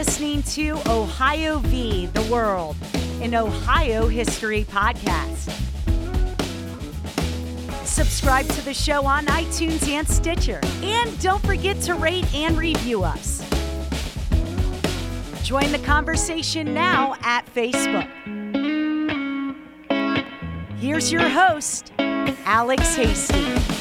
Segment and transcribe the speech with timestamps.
[0.00, 2.06] Listening to Ohio v.
[2.06, 2.74] the World,
[3.20, 5.50] an Ohio history podcast.
[7.84, 10.58] Subscribe to the show on iTunes and Stitcher.
[10.82, 13.46] And don't forget to rate and review us.
[15.42, 18.08] Join the conversation now at Facebook.
[20.78, 23.79] Here's your host, Alex Hasty.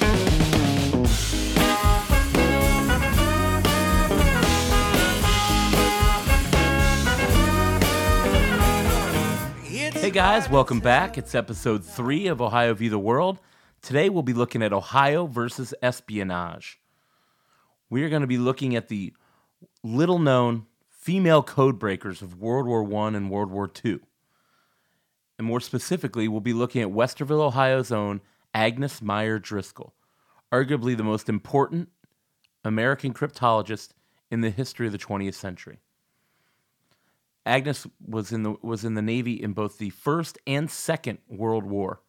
[10.10, 11.20] Hey guys, welcome back.
[11.20, 13.38] It's episode three of Ohio View the World.
[13.84, 16.80] Today we'll be looking at Ohio versus espionage.
[17.92, 19.14] We are going to be looking at the
[19.84, 24.00] little known female code breakers of World War I and World War II.
[25.38, 29.94] And more specifically, we'll be looking at Westerville, Ohio's own Agnes Meyer Driscoll,
[30.52, 31.88] arguably the most important
[32.66, 33.90] American cryptologist
[34.32, 35.82] in the history of the 20th century.
[37.50, 41.64] Agnes was in the was in the Navy in both the First and Second World
[41.64, 42.02] War,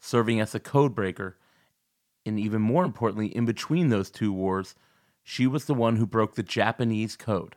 [0.00, 1.34] serving as a codebreaker.
[2.26, 4.74] And even more importantly, in between those two wars,
[5.22, 7.54] she was the one who broke the Japanese code,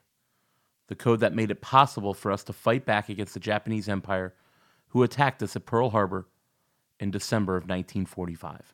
[0.88, 4.36] the code that made it possible for us to fight back against the Japanese Empire,
[4.90, 6.28] who attacked us at Pearl Harbor
[7.00, 8.74] in December of 1945.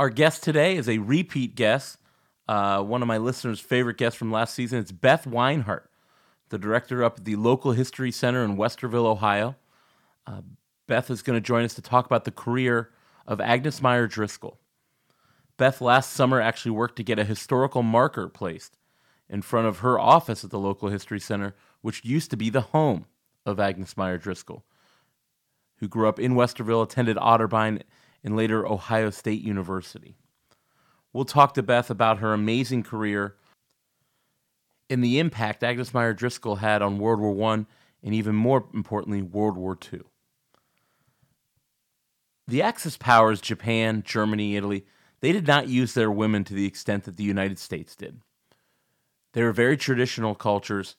[0.00, 1.98] Our guest today is a repeat guest,
[2.46, 4.78] uh, one of my listeners' favorite guests from last season.
[4.78, 5.87] It's Beth Weinhardt
[6.50, 9.56] the director up at the local history center in Westerville, Ohio.
[10.26, 10.42] Uh,
[10.86, 12.90] Beth is going to join us to talk about the career
[13.26, 14.58] of Agnes Meyer Driscoll.
[15.56, 18.76] Beth last summer actually worked to get a historical marker placed
[19.28, 22.60] in front of her office at the local history center, which used to be the
[22.60, 23.06] home
[23.44, 24.64] of Agnes Meyer Driscoll,
[25.76, 27.82] who grew up in Westerville, attended Otterbein,
[28.24, 30.16] and later Ohio State University.
[31.12, 33.36] We'll talk to Beth about her amazing career
[34.90, 37.66] and the impact Agnes Meyer Driscoll had on World War I
[38.02, 40.00] and even more importantly, World War II.
[42.46, 44.86] The Axis powers, Japan, Germany, Italy,
[45.20, 48.20] they did not use their women to the extent that the United States did.
[49.32, 50.96] They were very traditional cultures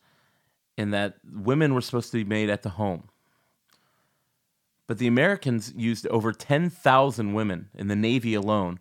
[0.78, 3.10] in that women were supposed to be made at the home.
[4.88, 8.80] But the Americans used over 10,000 women in the Navy alone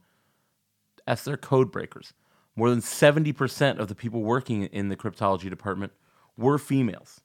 [1.06, 2.12] as their code breakers.
[2.58, 5.92] More than 70% of the people working in the cryptology department
[6.36, 7.20] were females.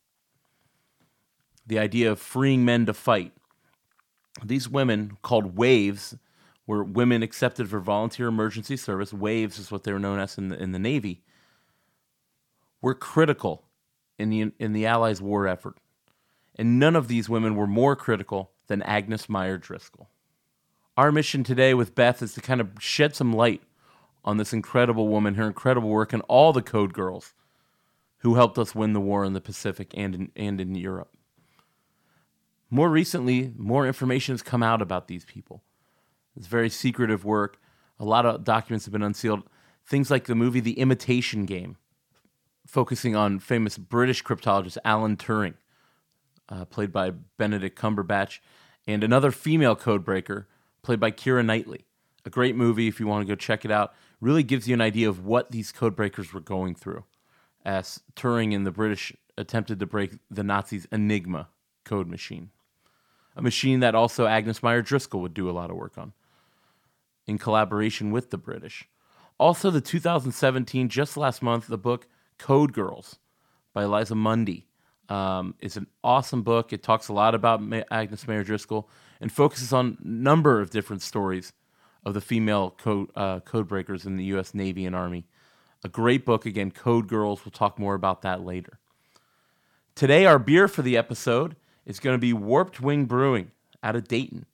[1.65, 3.31] The idea of freeing men to fight.
[4.43, 6.15] These women, called waves,
[6.67, 9.11] were women accepted for volunteer emergency service.
[9.11, 11.23] Waves is what they were known as in the, in the Navy.
[12.79, 13.63] Were critical
[14.19, 15.79] in the, in the Allies' war effort.
[16.55, 20.11] And none of these women were more critical than Agnes Meyer Driscoll.
[20.95, 23.63] Our mission today with Beth is to kind of shed some light
[24.23, 27.33] on this incredible woman, her incredible work, and all the Code Girls
[28.23, 31.13] who helped us win the war in the Pacific and in, and in Europe.
[32.69, 35.61] More recently, more information has come out about these people.
[36.35, 37.59] It's very secretive work.
[37.99, 39.43] A lot of documents have been unsealed.
[39.85, 41.75] Things like the movie The Imitation Game,
[42.65, 45.55] focusing on famous British cryptologist Alan Turing,
[46.47, 48.39] uh, played by Benedict Cumberbatch,
[48.87, 50.45] and another female codebreaker,
[50.81, 51.85] played by Keira Knightley.
[52.25, 54.81] A great movie if you want to go check it out really gives you an
[54.81, 57.03] idea of what these code breakers were going through
[57.65, 61.49] as Turing and the British attempted to break the Nazis' Enigma
[61.83, 62.49] code machine,
[63.35, 66.13] a machine that also Agnes Meyer Driscoll would do a lot of work on
[67.27, 68.87] in collaboration with the British.
[69.37, 72.07] Also, the 2017, just last month, the book
[72.37, 73.17] Code Girls
[73.73, 74.67] by Eliza Mundy
[75.09, 76.71] um, is an awesome book.
[76.71, 77.61] It talks a lot about
[77.91, 81.51] Agnes Meyer Driscoll and focuses on a number of different stories
[82.05, 84.53] of the female code, uh, code breakers in the U.S.
[84.53, 85.25] Navy and Army.
[85.83, 87.43] A great book, again, Code Girls.
[87.43, 88.79] We'll talk more about that later.
[89.95, 91.55] Today, our beer for the episode
[91.85, 93.51] is going to be Warped Wing Brewing
[93.81, 94.45] out of Dayton.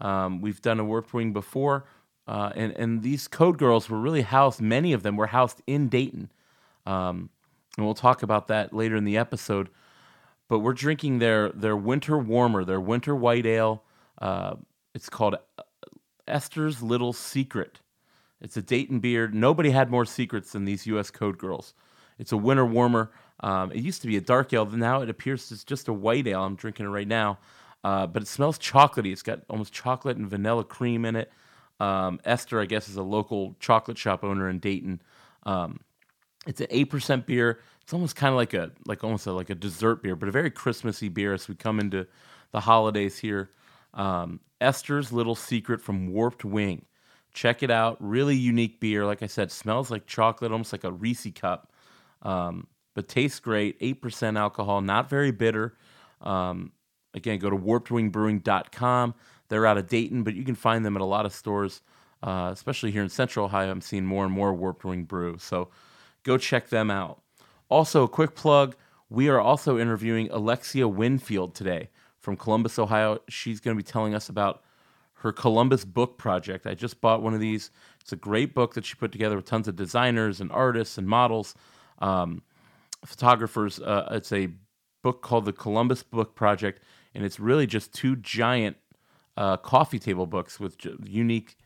[0.00, 1.86] Um, we've done a Warped Wing before,
[2.26, 5.88] uh, and, and these Code Girls were really housed, many of them were housed in
[5.88, 6.30] Dayton.
[6.86, 7.30] Um,
[7.76, 9.70] and we'll talk about that later in the episode.
[10.48, 13.84] But we're drinking their, their winter warmer, their winter white ale.
[14.20, 14.56] Uh,
[14.94, 15.36] it's called
[16.26, 17.80] Esther's Little Secret.
[18.40, 19.28] It's a Dayton beer.
[19.28, 21.10] Nobody had more secrets than these U.S.
[21.10, 21.74] Code Girls.
[22.18, 23.10] It's a winter warmer.
[23.40, 24.66] Um, it used to be a dark ale.
[24.66, 26.44] Now it appears it's just a white ale.
[26.44, 27.38] I'm drinking it right now.
[27.84, 29.12] Uh, but it smells chocolatey.
[29.12, 31.32] It's got almost chocolate and vanilla cream in it.
[31.80, 35.02] Um, Esther, I guess, is a local chocolate shop owner in Dayton.
[35.44, 35.80] Um,
[36.46, 37.60] it's an eight percent beer.
[37.82, 40.32] It's almost kind of like a like almost a, like a dessert beer, but a
[40.32, 42.06] very Christmassy beer as we come into
[42.52, 43.50] the holidays here.
[43.94, 46.86] Um, Esther's Little Secret from Warped Wing.
[47.34, 47.96] Check it out.
[48.00, 49.04] Really unique beer.
[49.04, 51.72] Like I said, smells like chocolate, almost like a Reese cup.
[52.22, 53.80] Um, but tastes great.
[53.80, 55.76] 8% alcohol, not very bitter.
[56.20, 56.72] Um,
[57.14, 59.14] again, go to warpedwingbrewing.com.
[59.48, 61.82] They're out of Dayton, but you can find them at a lot of stores,
[62.22, 63.70] uh, especially here in Central Ohio.
[63.70, 65.36] I'm seeing more and more Warped Wing brew.
[65.38, 65.68] So
[66.22, 67.22] go check them out.
[67.68, 68.76] Also, a quick plug
[69.12, 71.90] we are also interviewing Alexia Winfield today
[72.22, 73.18] from Columbus, Ohio.
[73.28, 74.62] She's going to be telling us about
[75.14, 76.66] her Columbus book project.
[76.66, 77.70] I just bought one of these.
[78.00, 81.06] It's a great book that she put together with tons of designers and artists and
[81.06, 81.54] models,
[81.98, 82.42] um,
[83.04, 83.78] photographers.
[83.80, 84.48] Uh, it's a
[85.02, 86.82] book called the Columbus Book Project,
[87.14, 88.76] and it's really just two giant
[89.36, 91.56] uh, coffee table books with j- unique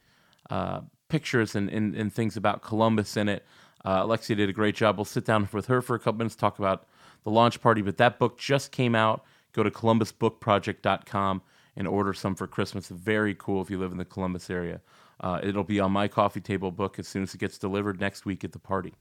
[0.51, 3.45] uh, pictures and, and, and, things about Columbus in it.
[3.85, 4.97] Uh, Alexia did a great job.
[4.97, 6.87] We'll sit down with her for a couple minutes, talk about
[7.25, 9.25] the launch party, but that book just came out.
[9.57, 11.41] Go to columbusbookproject.com
[11.77, 12.89] and order some for Christmas.
[12.89, 14.83] Very cool if you live in the Columbus area.
[15.19, 18.27] Uh, it'll be on my coffee table book as soon as it gets delivered next
[18.27, 18.93] week at the party.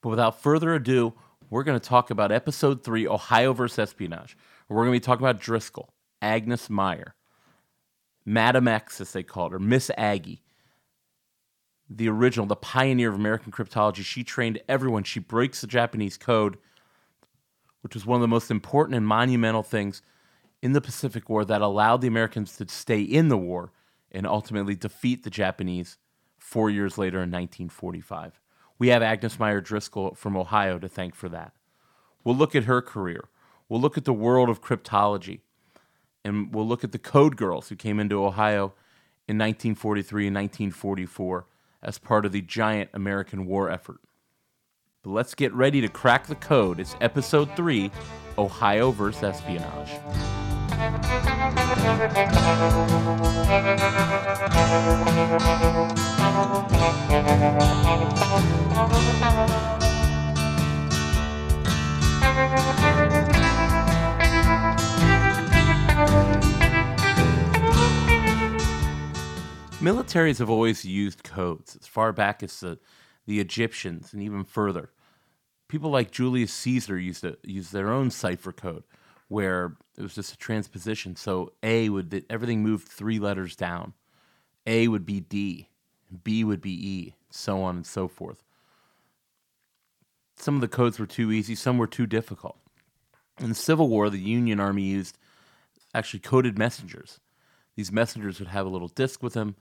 [0.00, 1.14] But without further ado,
[1.50, 4.36] we're going to talk about episode three Ohio versus espionage.
[4.68, 5.92] We're going to be talking about Driscoll,
[6.22, 7.16] Agnes Meyer,
[8.24, 10.44] Madam X, as they called her, Miss Aggie,
[11.90, 14.04] the original, the pioneer of American cryptology.
[14.04, 15.02] She trained everyone.
[15.02, 16.58] She breaks the Japanese code
[17.82, 20.02] which was one of the most important and monumental things
[20.62, 23.72] in the Pacific War that allowed the Americans to stay in the war
[24.10, 25.98] and ultimately defeat the Japanese
[26.38, 28.40] four years later in 1945.
[28.78, 31.52] We have Agnes Meyer Driscoll from Ohio to thank for that.
[32.24, 33.28] We'll look at her career.
[33.68, 35.40] We'll look at the world of cryptology.
[36.24, 38.74] And we'll look at the Code Girls who came into Ohio
[39.26, 41.46] in 1943 and 1944
[41.82, 43.98] as part of the giant American war effort.
[45.02, 46.78] But let's get ready to crack the code.
[46.78, 47.90] It's episode three
[48.38, 49.90] Ohio versus espionage.
[69.80, 72.78] Militaries have always used codes as far back as the
[73.26, 74.90] the Egyptians, and even further.
[75.68, 78.84] People like Julius Caesar used to use their own cipher code,
[79.28, 81.16] where it was just a transposition.
[81.16, 83.94] So A would everything moved three letters down.
[84.66, 85.68] A would be D,
[86.24, 88.42] B would be E, so on and so forth.
[90.36, 92.58] Some of the codes were too easy, some were too difficult.
[93.38, 95.16] In the Civil War, the Union Army used
[95.94, 97.20] actually coded messengers.
[97.76, 99.56] These messengers would have a little disc with them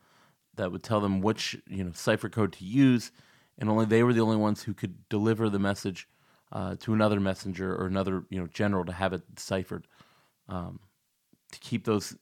[0.56, 3.12] that would tell them which you know cipher code to use
[3.58, 6.08] and only they were the only ones who could deliver the message
[6.52, 9.88] uh, to another messenger or another you know general to have it deciphered
[10.50, 10.80] um,
[11.52, 12.16] to keep those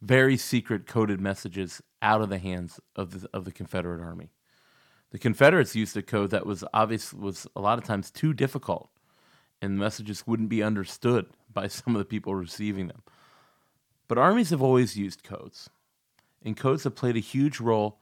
[0.00, 4.30] very secret coded messages out of the hands of the, of the Confederate Army.
[5.10, 8.90] The Confederates used a code that was obvious was a lot of times too difficult,
[9.62, 13.02] and the messages wouldn't be understood by some of the people receiving them.
[14.06, 15.70] But armies have always used codes,
[16.44, 17.98] and codes have played a huge role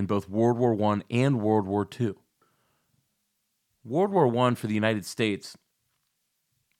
[0.00, 2.14] in both World War I and World War II.
[3.84, 5.58] World War I for the United States,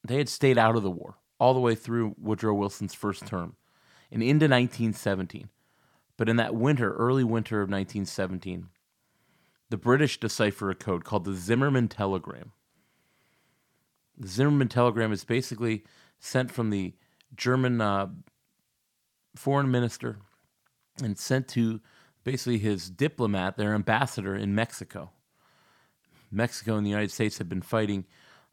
[0.02, 3.56] they had stayed out of the war all the way through Woodrow Wilson's first term
[4.10, 5.50] and into 1917.
[6.16, 8.68] But in that winter, early winter of 1917,
[9.68, 12.52] the British decipher a code called the Zimmermann Telegram.
[14.16, 15.84] The Zimmermann Telegram is basically
[16.18, 16.94] sent from the
[17.36, 18.08] German uh,
[19.36, 20.20] foreign minister
[21.02, 21.80] and sent to
[22.24, 25.10] basically his diplomat, their ambassador in Mexico.
[26.30, 28.04] Mexico and the United States had been fighting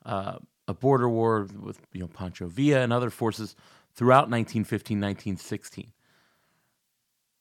[0.05, 3.55] uh, a border war with you know Pancho Villa and other forces
[3.93, 5.91] throughout 1915, 1916.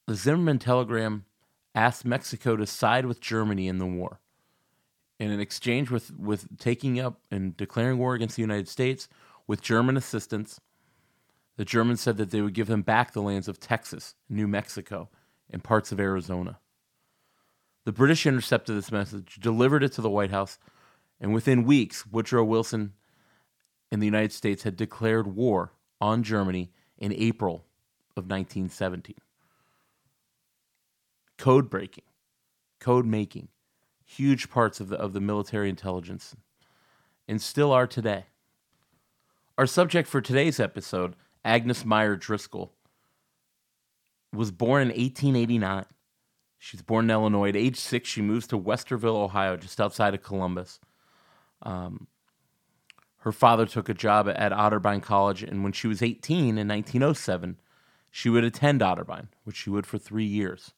[0.07, 1.25] The Zimmerman telegram
[1.75, 4.21] asked Mexico to side with Germany in the war.
[5.19, 9.09] And in exchange with, with taking up and declaring war against the United States
[9.47, 10.61] with German assistance,
[11.57, 15.09] the Germans said that they would give them back the lands of Texas, New Mexico,
[15.51, 16.59] and parts of Arizona.
[17.85, 20.59] The British intercepted this message, delivered it to the White House,
[21.21, 22.93] and within weeks, Woodrow Wilson
[23.91, 27.65] and the United States had declared war on Germany in April
[28.17, 29.15] of 1917.
[31.39, 32.05] Code breaking,
[32.81, 33.49] code making,
[34.05, 36.35] huge parts of the, of the military intelligence,
[37.29, 38.27] and still are today.
[39.59, 42.73] Our subject for today's episode, Agnes Meyer Driscoll,
[44.37, 45.85] was born in 1889.
[46.59, 47.51] She was born in Illinois.
[47.51, 50.81] At age six, she moves to Westerville, Ohio, just outside of Columbus.
[51.63, 52.07] Um,
[53.19, 57.59] her father took a job at Otterbein College, and when she was 18 in 1907,
[58.11, 60.73] she would attend Otterbein, which she would for three years.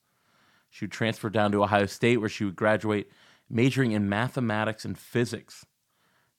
[0.70, 3.10] She would transfer down to Ohio State, where she would graduate
[3.48, 5.66] majoring in mathematics and physics.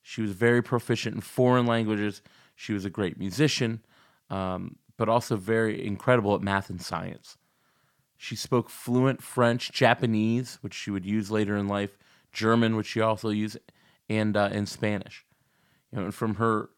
[0.02, 2.22] She was very proficient in foreign languages.
[2.56, 3.86] She was a great musician,
[4.30, 7.38] um, but also very incredible at math and science.
[8.18, 11.98] She spoke fluent French, Japanese, which she would use later in life,
[12.34, 13.58] German, which she also used,
[14.10, 15.26] and uh, in Spanish.
[15.90, 16.70] You know, and from her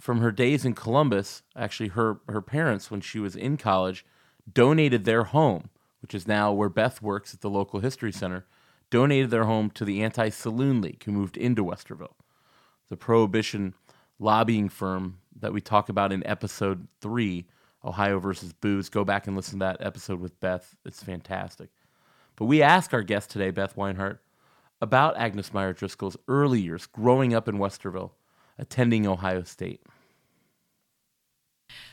[0.00, 4.04] from her days in Columbus, actually, her her parents, when she was in college,
[4.52, 5.70] donated their home,
[6.02, 8.46] which is now where Beth works at the local history center,
[8.90, 12.16] donated their home to the Anti Saloon League, who moved into Westerville,
[12.88, 13.74] the prohibition
[14.18, 17.46] lobbying firm that we talk about in episode three,
[17.84, 18.88] Ohio versus Booze.
[18.88, 21.70] Go back and listen to that episode with Beth; it's fantastic.
[22.36, 24.18] But we ask our guest today, Beth Weinhardt,
[24.80, 28.12] about Agnes Meyer Driscoll's early years growing up in Westerville,
[28.58, 29.82] attending Ohio State.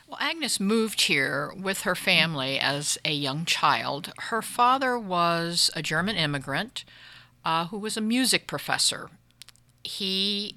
[0.07, 4.13] Well, Agnes moved here with her family as a young child.
[4.17, 6.85] Her father was a German immigrant
[7.43, 9.09] uh, who was a music professor.
[9.85, 10.55] He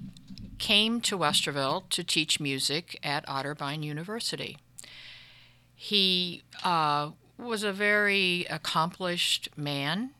[0.57, 4.57] came to Westerville to teach music at Otterbein University.
[5.75, 10.11] He uh, was a very accomplished man,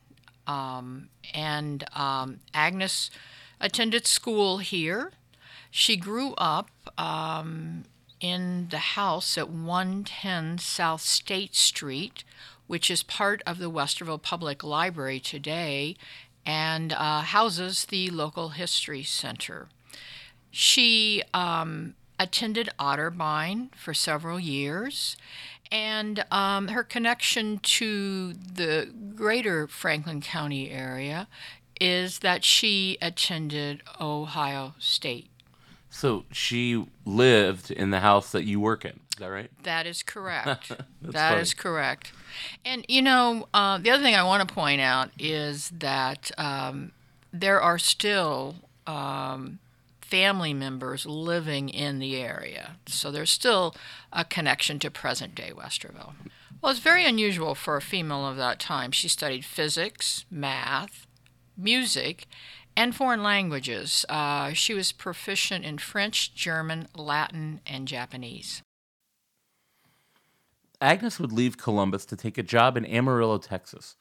[0.46, 3.10] um, and um, Agnes
[3.60, 5.12] attended school here.
[5.72, 7.86] She grew up um,
[8.22, 12.24] in the house at 110 South State Street,
[12.68, 15.98] which is part of the Westerville Public Library today
[16.50, 19.68] and uh, houses the local history center.
[20.50, 25.15] She um, attended Otterbein for several years,
[25.72, 31.27] and um, her connection to the greater Franklin County area
[31.79, 35.29] is that she attended Ohio State
[35.89, 38.91] so she lived in the house that you work in.
[38.91, 39.50] Is that right?
[39.63, 40.70] That is correct.
[41.01, 41.41] that funny.
[41.41, 42.13] is correct.
[42.65, 46.91] And you know, uh, the other thing I want to point out is that um,
[47.31, 48.55] there are still
[48.88, 49.59] um,
[50.01, 53.75] family members living in the area, so there's still
[54.12, 56.13] a connection to present day Westerville.
[56.62, 58.91] Well, it's very unusual for a female of that time.
[58.91, 61.07] She studied physics, math,
[61.55, 62.27] music,
[62.75, 64.05] and foreign languages.
[64.09, 68.62] Uh, she was proficient in French, German, Latin, and Japanese.
[70.81, 73.95] Agnes would leave Columbus to take a job in Amarillo, Texas,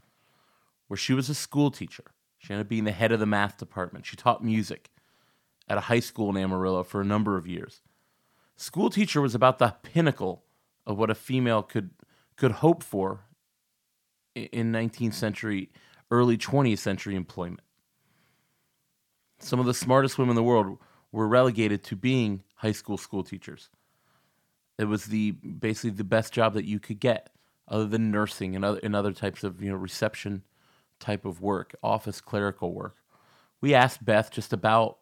[0.86, 2.04] where she was a school teacher.
[2.38, 4.06] She ended up being the head of the math department.
[4.06, 4.90] She taught music
[5.68, 7.82] at a high school in Amarillo for a number of years.
[8.56, 10.44] School teacher was about the pinnacle
[10.86, 11.90] of what a female could
[12.36, 13.24] could hope for
[14.36, 15.70] in 19th century,
[16.10, 17.62] early 20th century employment.
[19.40, 20.78] Some of the smartest women in the world
[21.10, 23.70] were relegated to being high school school teachers.
[24.78, 27.30] It was the basically the best job that you could get,
[27.66, 30.42] other than nursing and other and other types of you know reception
[31.00, 32.96] type of work, office clerical work.
[33.60, 34.98] We asked Beth just about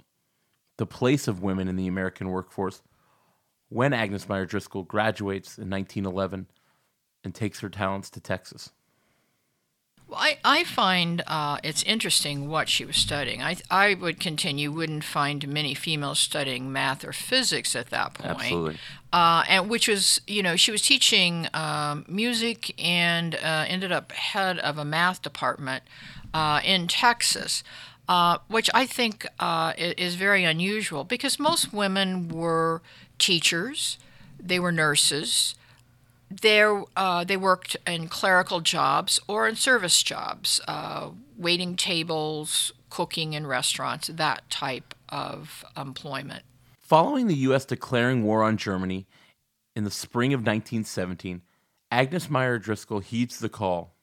[0.78, 2.83] the place of women in the American workforce
[3.68, 6.47] when Agnes Meyer Driscoll graduates in 1911
[7.25, 8.71] and takes her talents to Texas.
[10.09, 13.43] Well, I, I find uh, it's interesting what she was studying.
[13.43, 18.31] I, I would continue, wouldn't find many females studying math or physics at that point.
[18.31, 18.79] Absolutely.
[19.13, 24.13] Uh, and which was, you know, she was teaching um, music and uh, ended up
[24.13, 25.83] head of a math department
[26.33, 27.65] uh, in Texas.
[28.09, 32.81] Uh, which I think uh, is very unusual because most women were
[33.19, 33.99] teachers,
[34.39, 35.57] they were nurses,
[36.30, 43.33] there uh, they worked in clerical jobs or in service jobs, uh, waiting tables, cooking
[43.33, 46.42] in restaurants, that type of employment.
[46.80, 47.64] Following the U.S.
[47.64, 49.06] declaring war on Germany
[49.75, 51.42] in the spring of 1917,
[51.90, 53.95] Agnes Meyer Driscoll heeds the call.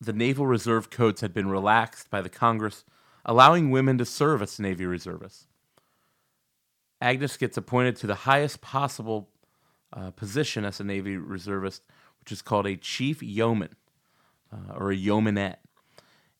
[0.00, 2.84] The Naval Reserve codes had been relaxed by the Congress,
[3.24, 5.46] allowing women to serve as Navy reservists.
[7.00, 9.28] Agnes gets appointed to the highest possible
[9.96, 11.82] uh, position as a Navy reservist,
[12.20, 13.74] which is called a chief yeoman
[14.52, 15.56] uh, or a yeomanette.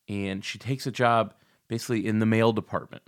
[0.08, 1.34] And she takes a job
[1.68, 3.02] basically in the mail department,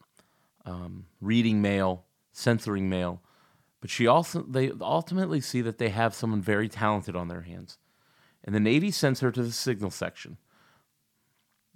[0.64, 3.22] um, reading mail, censoring mail.
[3.80, 7.78] But she also they ultimately see that they have someone very talented on their hands,
[8.42, 10.36] and the Navy sends her to the signal section,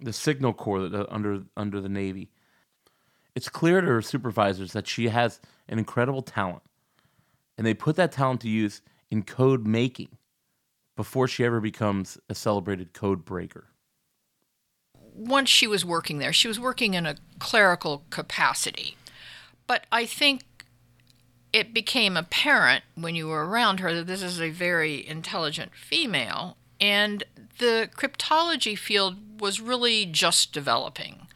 [0.01, 2.29] the signal corps that, uh, under under the Navy.
[3.35, 5.39] It's clear to her supervisors that she has
[5.69, 6.63] an incredible talent
[7.57, 10.17] and they put that talent to use in code making
[10.95, 13.67] before she ever becomes a celebrated code breaker.
[15.15, 18.97] Once she was working there, she was working in a clerical capacity.
[19.67, 20.41] But I think
[21.51, 26.57] it became apparent when you were around her that this is a very intelligent female,
[26.81, 27.23] and
[27.59, 31.27] the cryptology field was really just developing.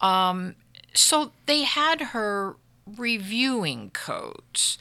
[0.00, 0.56] Um,
[0.94, 4.78] so they had her reviewing codes.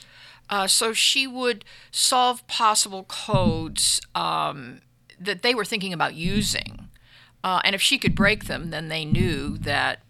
[0.51, 4.81] Uh, so she would solve possible codes um,
[5.19, 6.89] that they were thinking about using.
[7.43, 10.01] Uh, and if she could break them, then they knew that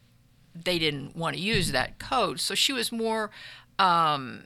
[0.53, 2.39] they didn't want to use that code.
[2.39, 3.29] So she was more,
[3.77, 4.45] um,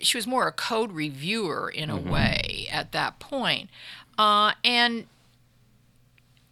[0.00, 3.68] she was more a code reviewer in a way at that point.
[4.16, 5.06] Uh, and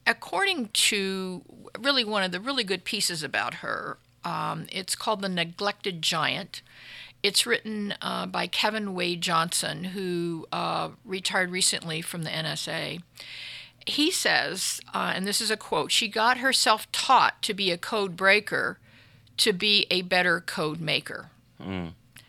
[0.06, 1.42] according to
[1.78, 6.60] really one of the really good pieces about her, um, it's called The Neglected Giant.
[7.22, 13.02] It's written uh, by Kevin Wade Johnson, who uh, retired recently from the NSA.
[13.86, 17.78] He says, uh, and this is a quote she got herself taught to be a
[17.78, 18.78] code breaker
[19.38, 21.30] to be a better code maker.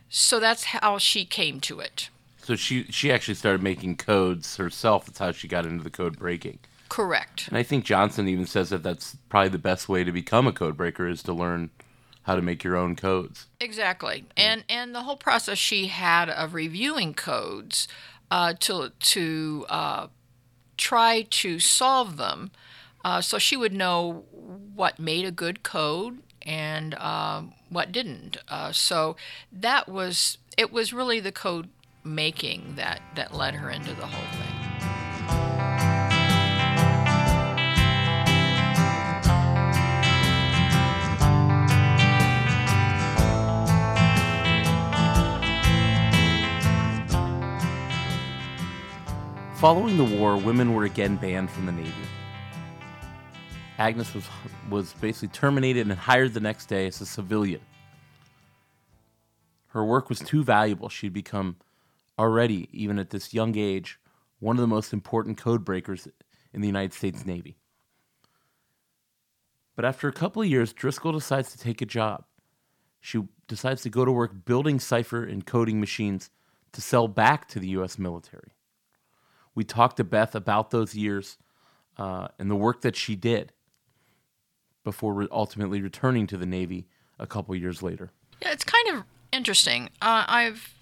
[0.10, 2.10] So that's how she came to it.
[2.44, 5.06] So she she actually started making codes herself.
[5.06, 6.60] That's how she got into the code breaking.
[6.90, 7.48] Correct.
[7.48, 10.52] And I think Johnson even says that that's probably the best way to become a
[10.52, 11.70] code breaker is to learn
[12.24, 13.48] how to make your own codes.
[13.60, 17.88] Exactly, and and the whole process she had of reviewing codes
[18.30, 20.08] uh, to to uh,
[20.78, 22.52] try to solve them,
[23.04, 24.26] uh, so she would know
[24.76, 28.38] what made a good code and um, what didn't.
[28.48, 29.16] Uh, so
[29.52, 31.70] that was it was really the code
[32.04, 34.51] making that that led her into the whole thing.
[49.62, 51.94] Following the war, women were again banned from the Navy.
[53.78, 54.28] Agnes was
[54.72, 57.62] was basically terminated and hired the next day as a civilian.
[59.68, 60.90] Her work was too valuable.
[60.90, 61.58] She'd become
[62.18, 64.00] already, even at this young age,
[64.40, 66.08] one of the most important code breakers
[66.52, 67.56] in the United States Navy.
[69.76, 72.24] But after a couple of years, Driscoll decides to take a job.
[73.00, 76.32] She decides to go to work building cipher and coding machines
[76.72, 78.00] to sell back to the U.S.
[78.00, 78.54] military.
[79.56, 81.38] We talked to Beth about those years
[81.98, 83.54] uh, and the work that she did
[84.84, 86.88] before re- ultimately returning to the Navy
[87.20, 88.12] a couple years later.
[88.42, 89.90] Yeah, it's kind of interesting.
[90.02, 90.74] Uh, I've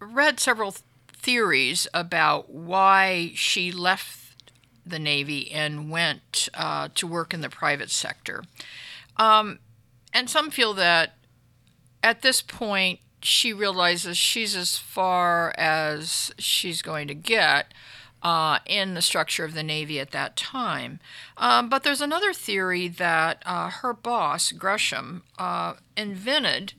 [0.00, 4.52] read several th- theories about why she left
[4.86, 8.44] the Navy and went uh, to work in the private sector.
[9.16, 9.58] Um,
[10.12, 11.16] and some feel that
[12.02, 17.74] at this point, she realizes she's as far as she's going to get
[18.22, 21.00] uh, in the structure of the Navy at that time.
[21.36, 26.74] Um, but there's another theory that uh, her boss, Gresham, uh, invented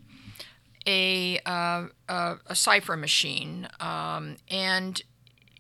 [0.88, 5.02] a, uh, a, a cipher machine, um, and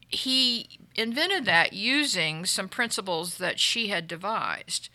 [0.07, 4.89] he invented that using some principles that she had devised.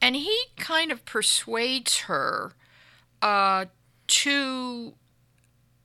[0.00, 2.52] And he kind of persuades her
[3.22, 3.66] uh,
[4.06, 4.94] to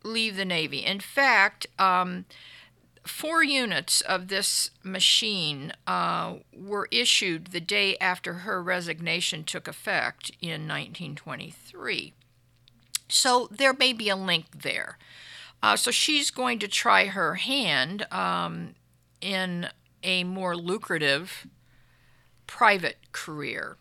[0.04, 0.80] leave the Navy.
[0.80, 2.26] In fact, um,
[3.10, 10.32] four units of this machine uh, were issued the day after her resignation took effect
[10.42, 12.14] in 1923.
[13.10, 14.98] So there may be a link there.
[15.62, 18.76] Uh, so she's going to try her hand um,
[19.20, 19.70] in
[20.04, 21.48] a more lucrative
[22.48, 23.78] private career.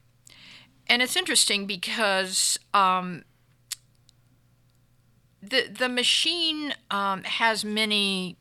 [0.88, 3.24] And it's interesting because um,
[5.42, 8.36] the the machine um, has many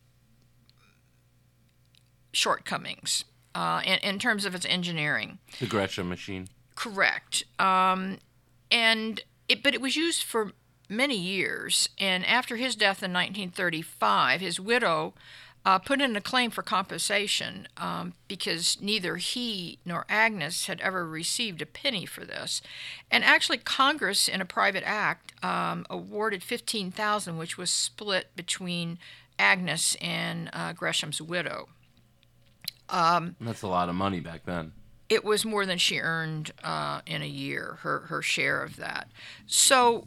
[2.37, 5.39] shortcomings uh, in, in terms of its engineering.
[5.59, 6.47] The Gresham machine.
[6.75, 7.43] Correct.
[7.57, 8.19] Um,
[8.69, 10.51] and it, but it was used for
[10.87, 11.89] many years.
[11.97, 15.15] And after his death in 1935, his widow
[15.65, 21.05] uh, put in a claim for compensation um, because neither he nor Agnes had ever
[21.05, 22.61] received a penny for this.
[23.09, 28.99] And actually, Congress, in a private act, um, awarded 15000 which was split between
[29.39, 31.69] Agnes and uh, Gresham's widow.
[33.41, 34.71] That's a lot of money back then.
[35.09, 39.07] it was more than she earned uh, in a year, her her share of that.
[39.45, 40.05] So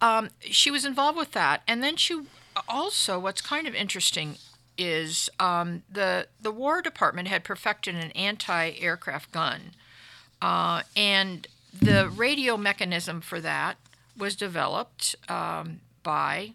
[0.00, 2.22] um, she was involved with that, and then she
[2.68, 4.36] also what's kind of interesting
[4.76, 9.60] is um, the the War Department had perfected an anti-aircraft gun,
[10.42, 11.46] uh, and
[11.80, 13.76] the radio mechanism for that
[14.16, 16.54] was developed um, by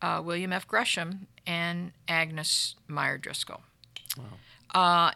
[0.00, 0.68] uh, William F.
[0.68, 3.62] Gresham and Agnes Meyer Driscoll.
[4.74, 5.12] Uh,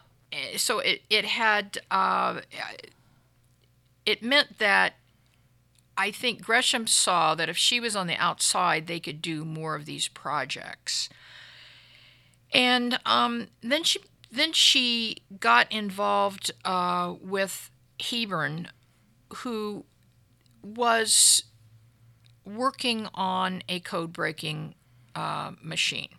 [0.57, 2.41] so it it had uh,
[4.05, 4.93] it meant that
[5.97, 9.75] I think Gresham saw that if she was on the outside, they could do more
[9.75, 11.09] of these projects.
[12.51, 13.99] And um, then she
[14.31, 18.67] then she got involved uh, with Hebern,
[19.37, 19.85] who
[20.63, 21.43] was
[22.43, 24.75] working on a code breaking
[25.15, 26.09] uh, machine.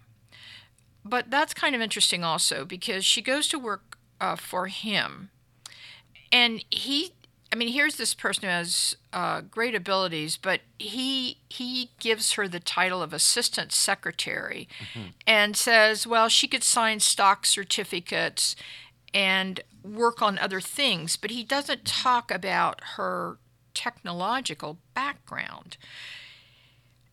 [1.04, 5.30] But that's kind of interesting also because she goes to work uh, for him.
[6.32, 7.12] And he,
[7.52, 12.48] I mean, here's this person who has uh, great abilities, but he he gives her
[12.48, 14.68] the title of assistant secretary,
[15.26, 18.56] and says, well, she could sign stock certificates
[19.12, 23.38] and work on other things, but he doesn't talk about her
[23.74, 25.76] technological background.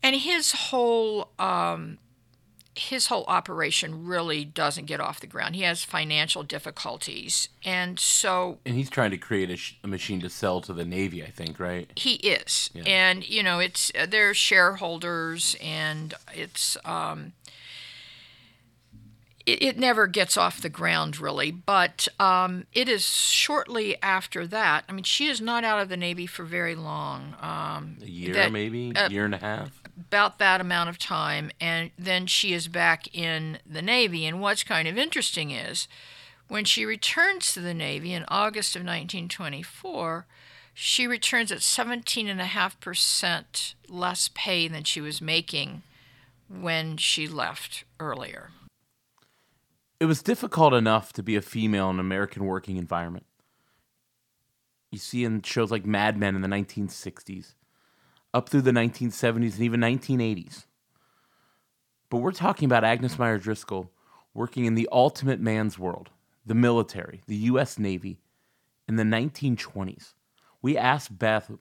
[0.02, 2.00] And his whole um,
[2.76, 5.56] his whole operation really doesn't get off the ground.
[5.58, 10.22] He has financial difficulties, and so And he's trying to create a, sh- a machine
[10.22, 11.92] to sell to the Navy, I think, right?
[11.96, 12.70] he is.
[12.86, 17.34] And you know, it's uh, they're shareholders, and it's um,
[19.46, 21.52] it, it never gets off the ground really.
[21.52, 24.86] But um, it is shortly after that.
[24.88, 27.36] I mean, she is not out of the Navy for very long.
[27.42, 28.96] Um, A year, that- maybe?
[28.96, 29.81] uh, year and a half?
[29.98, 34.26] About that amount of time, and then she is back in the Navy.
[34.26, 35.88] And what's kind of interesting is
[36.48, 40.26] when she returns to the Navy in August of 1924,
[40.74, 45.84] she returns at 17.5% less pay than she was making
[46.50, 48.50] when she left earlier.
[50.00, 53.26] It was difficult enough to be a female in an American working environment.
[54.92, 57.54] You see in shows like Mad Men in the 1960s,
[58.34, 60.66] up through the 1970s and even 1980s.
[62.10, 63.92] But we're talking about Agnes Meyer Driscoll
[64.34, 66.10] working in the ultimate man's world,
[66.46, 67.78] the military, the U.S.
[67.78, 68.20] Navy,
[68.88, 70.14] in the 1920s.
[70.62, 71.52] We asked Beth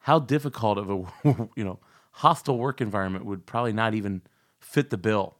[0.00, 1.78] how difficult of a you know
[2.12, 4.22] hostile work environment would probably not even
[4.58, 5.36] fit the bill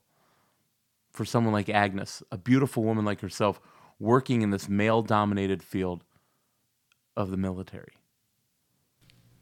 [1.12, 3.60] for someone like Agnes, a beautiful woman like herself,
[3.98, 6.04] working in this male dominated field
[7.16, 7.92] of the military.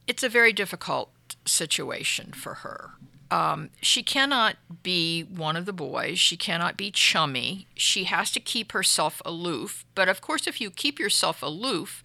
[0.06, 1.12] it's a very difficult
[1.48, 2.92] situation for her.
[3.30, 6.18] Um, she cannot be one of the boys.
[6.18, 7.66] She cannot be chummy.
[7.74, 9.84] She has to keep herself aloof.
[9.94, 12.02] But of course, if you keep yourself aloof,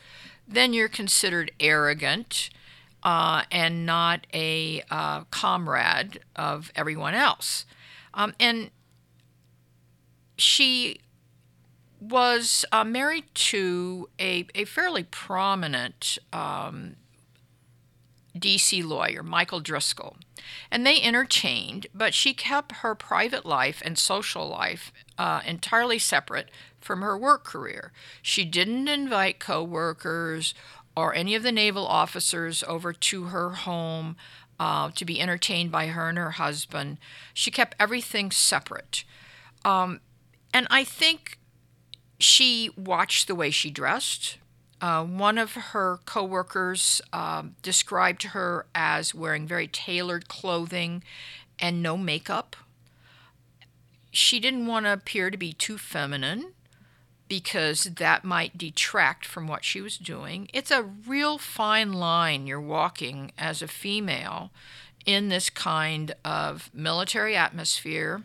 [0.48, 2.50] then you're considered arrogant
[3.04, 7.66] uh, and not a uh, comrade of everyone else.
[8.14, 8.70] Um, and
[10.38, 11.00] she
[12.00, 16.98] was uh, married to a, a fairly prominent um,
[18.38, 20.18] DC lawyer, Michael Driscoll.
[20.72, 26.50] And they entertained, but she kept her private life and social life uh, entirely separate
[26.82, 27.92] from her work career.
[28.22, 30.54] She didn't invite coworkers
[30.96, 34.16] or any of the naval officers over to her home
[34.60, 36.98] uh, to be entertained by her and her husband.
[37.34, 39.04] She kept everything separate.
[39.66, 40.02] Um,
[40.54, 41.40] and I think
[42.20, 44.38] she watched the way she dressed.
[44.84, 51.02] Uh, one of her coworkers um, described her as wearing very tailored clothing
[51.58, 52.58] and no makeup.
[54.12, 56.52] She didn't want to appear to be too feminine
[57.30, 60.50] because that might detract from what she was doing.
[60.54, 64.52] It's a real fine line you're walking as a female
[65.06, 68.24] in this kind of military atmosphere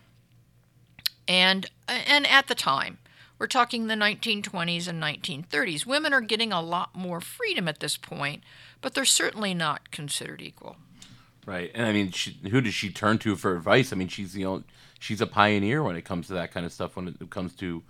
[1.28, 2.98] and and at the time
[3.38, 7.96] we're talking the 1920s and 1930s women are getting a lot more freedom at this
[7.96, 8.42] point
[8.80, 10.76] but they're certainly not considered equal
[11.48, 11.70] Right.
[11.72, 13.90] And I mean, she, who does she turn to for advice?
[13.90, 14.64] I mean, she's the only,
[14.98, 16.94] she's a pioneer when it comes to that kind of stuff.
[16.94, 17.82] When it comes to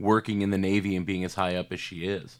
[0.00, 2.38] working in the Navy and being as high up as she is.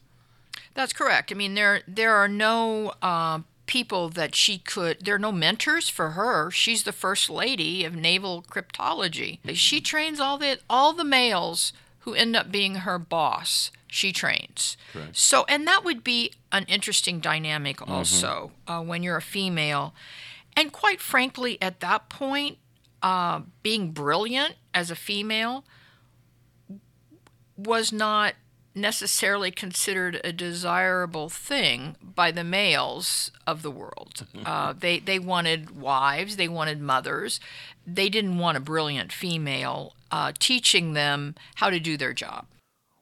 [0.73, 1.31] That's correct.
[1.31, 5.05] I mean, there there are no uh, people that she could.
[5.05, 6.51] There are no mentors for her.
[6.51, 9.39] She's the first lady of naval cryptology.
[9.53, 11.71] She trains all the all the males
[12.05, 13.71] who end up being her boss.
[13.87, 14.77] She trains.
[14.93, 15.15] Correct.
[15.15, 19.93] So, and that would be an interesting dynamic also uh, when you're a female.
[20.55, 22.57] And quite frankly, at that point,
[23.01, 25.65] uh, being brilliant as a female
[27.57, 28.35] was not
[28.75, 34.25] necessarily considered a desirable thing by the males of the world.
[34.45, 37.39] Uh, they they wanted wives, they wanted mothers.
[37.87, 42.45] They didn't want a brilliant female uh, teaching them how to do their job.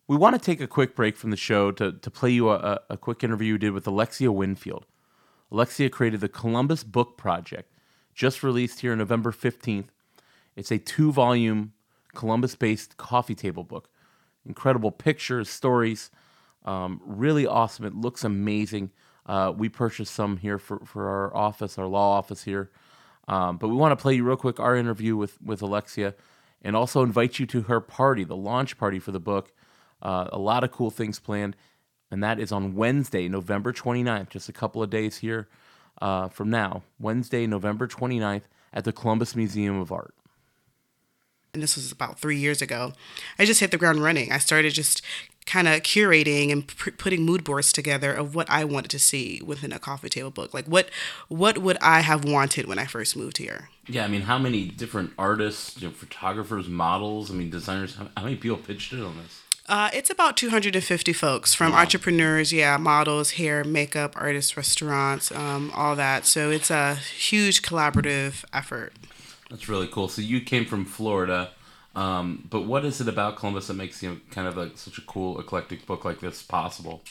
[0.07, 2.81] We want to take a quick break from the show to, to play you a,
[2.89, 4.87] a quick interview you did with Alexia Winfield.
[5.51, 7.71] Alexia created the Columbus Book Project,
[8.15, 9.89] just released here November 15th.
[10.55, 11.73] It's a two volume
[12.15, 13.89] Columbus based coffee table book.
[14.43, 16.09] Incredible pictures, stories,
[16.65, 17.85] um, really awesome.
[17.85, 18.89] It looks amazing.
[19.27, 22.71] Uh, we purchased some here for, for our office, our law office here.
[23.27, 26.15] Um, but we want to play you real quick our interview with, with Alexia
[26.63, 29.51] and also invite you to her party, the launch party for the book.
[30.01, 31.55] Uh, a lot of cool things planned,
[32.11, 35.47] and that is on Wednesday, November 29th, just a couple of days here.
[36.01, 40.13] uh, from now, Wednesday, November 29th, at the Columbus Museum of Art.
[41.53, 42.93] And this was about three years ago.
[43.37, 44.31] I just hit the ground running.
[44.31, 45.03] I started just
[45.45, 49.71] kind of curating and putting mood boards together of what I wanted to see within
[49.71, 50.53] a coffee table book.
[50.53, 50.89] Like what
[51.27, 53.69] what would I have wanted when I first moved here?
[53.87, 58.07] Yeah, I mean, how many different artists, you know, photographers, models, I mean, designers, how,
[58.15, 59.41] how many people pitched in on this?
[59.67, 61.79] Uh, it's about 250 folks from wow.
[61.79, 66.25] entrepreneurs, yeah, models, hair, makeup, artists, restaurants, um, all that.
[66.25, 68.93] So it's a huge collaborative effort.
[69.49, 70.09] That's really cool.
[70.09, 71.51] So you came from Florida.
[71.95, 74.97] Um, but what is it about Columbus that makes you know, kind of a, such
[74.97, 77.03] a cool eclectic book like this possible?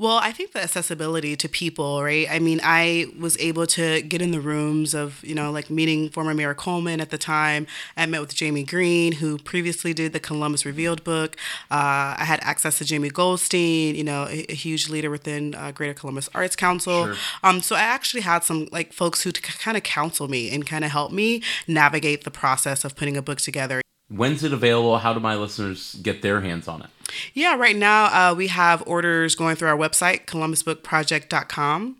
[0.00, 2.26] Well, I think the accessibility to people, right?
[2.30, 6.08] I mean, I was able to get in the rooms of, you know, like meeting
[6.08, 7.66] former Mayor Coleman at the time.
[7.98, 11.36] I met with Jamie Green, who previously did the Columbus Revealed book.
[11.70, 15.70] Uh, I had access to Jamie Goldstein, you know, a, a huge leader within uh,
[15.72, 17.04] Greater Columbus Arts Council.
[17.04, 17.16] Sure.
[17.42, 20.82] Um, so I actually had some like folks who kind of counsel me and kind
[20.82, 23.82] of help me navigate the process of putting a book together.
[24.10, 24.98] When's it available?
[24.98, 26.90] How do my listeners get their hands on it?
[27.32, 31.96] Yeah, right now uh, we have orders going through our website, columbusbookproject.com.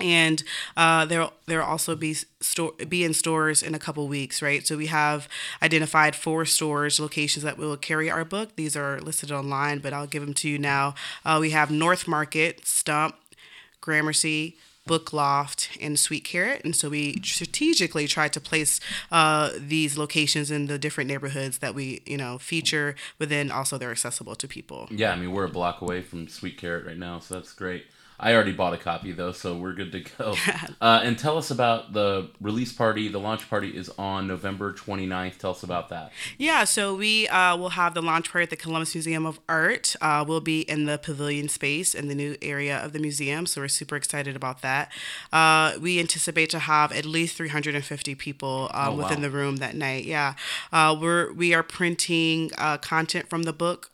[0.00, 0.42] And
[0.76, 4.66] uh, there there'll also be store be in stores in a couple weeks, right?
[4.66, 5.28] So we have
[5.62, 8.56] identified four stores locations that will carry our book.
[8.56, 10.94] These are listed online, but I'll give them to you now.
[11.24, 13.14] Uh, we have North Market, Stump,
[13.80, 16.62] Gramercy, Book Loft, and Sweet Carrot.
[16.64, 21.74] And so we strategically tried to place uh, these locations in the different neighborhoods that
[21.74, 24.88] we, you know, feature, but then also they're accessible to people.
[24.90, 27.86] Yeah, I mean, we're a block away from Sweet Carrot right now, so that's great.
[28.18, 30.34] I already bought a copy though, so we're good to go.
[30.80, 33.08] Uh, and tell us about the release party.
[33.08, 35.38] The launch party is on November 29th.
[35.38, 36.12] Tell us about that.
[36.36, 39.96] Yeah, so we uh, will have the launch party at the Columbus Museum of Art.
[40.00, 43.60] Uh, we'll be in the pavilion space in the new area of the museum, so
[43.60, 44.92] we're super excited about that.
[45.32, 49.22] Uh, we anticipate to have at least 350 people uh, oh, within wow.
[49.22, 50.04] the room that night.
[50.04, 50.34] Yeah,
[50.72, 52.50] uh, we're we are printing
[52.80, 53.90] content from the book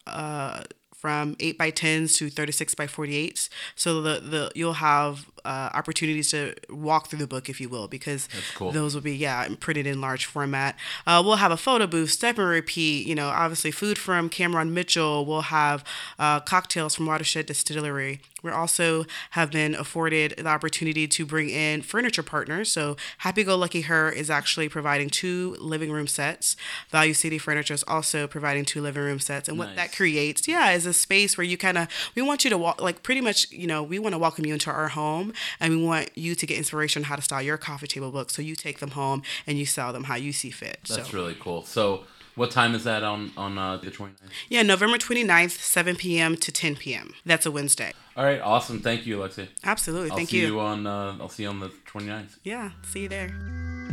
[1.00, 6.30] from 8 by 10s to 36 by 48s so the, the you'll have uh, opportunities
[6.30, 8.72] to walk through the book, if you will, because cool.
[8.72, 10.76] those will be yeah printed in large format.
[11.06, 13.06] Uh, we'll have a photo booth, step and repeat.
[13.06, 15.24] You know, obviously food from Cameron Mitchell.
[15.24, 15.84] We'll have
[16.18, 18.20] uh, cocktails from Watershed Distillery.
[18.42, 22.72] We also have been afforded the opportunity to bring in furniture partners.
[22.72, 26.56] So Happy Go Lucky Her is actually providing two living room sets.
[26.90, 29.48] Value City Furniture is also providing two living room sets.
[29.48, 29.68] And nice.
[29.68, 32.58] what that creates, yeah, is a space where you kind of we want you to
[32.58, 35.76] walk like pretty much you know we want to welcome you into our home and
[35.76, 38.34] we want you to get inspiration on how to style your coffee table books.
[38.34, 40.78] So you take them home and you sell them how you see fit.
[40.88, 41.16] That's so.
[41.16, 41.64] really cool.
[41.64, 44.12] So what time is that on on uh, the 29th?
[44.48, 46.36] Yeah, November 29th, 7 p.m.
[46.36, 47.14] to 10 p.m.
[47.26, 47.92] That's a Wednesday.
[48.16, 48.80] All right, awesome.
[48.80, 49.48] Thank you, Alexia.
[49.64, 50.10] Absolutely.
[50.10, 50.46] I'll Thank see you.
[50.46, 52.38] you on uh, I'll see you on the 29th.
[52.44, 53.89] Yeah, see you there.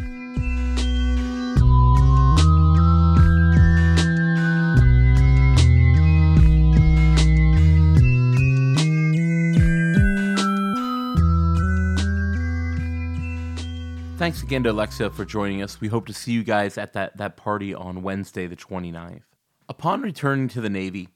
[14.17, 15.80] Thanks again to Alexia for joining us.
[15.80, 19.21] We hope to see you guys at that, that party on Wednesday, the 29th.
[19.69, 21.10] Upon returning to the Navy,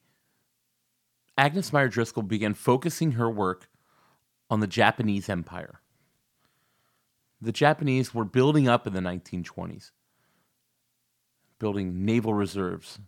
[1.36, 3.68] Agnes Meyer Driscoll began focusing her work
[4.52, 5.82] on the Japanese Empire.
[7.42, 9.90] The Japanese were building up in the 1920s,
[11.58, 13.00] building naval reserves,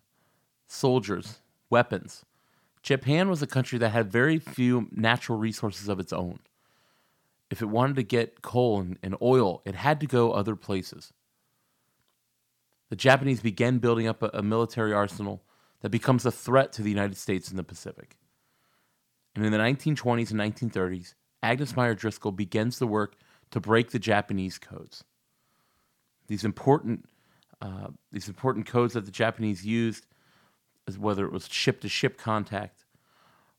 [0.65, 2.25] soldiers, weapons.
[2.82, 6.39] Japan was a country that had very few natural resources of its own
[7.53, 11.13] if it wanted to get coal and, and oil, it had to go other places.
[12.89, 15.43] The Japanese began building up a, a military arsenal
[15.81, 18.17] that becomes a threat to the United States in the Pacific.
[19.35, 21.13] And in the 1920s and 1930s,
[21.43, 23.17] Agnes Meyer Driscoll begins the work
[23.51, 25.03] to break the Japanese codes.
[26.25, 27.07] These important,
[27.61, 30.07] uh, these important codes that the Japanese used,
[30.97, 32.85] whether it was ship to ship contact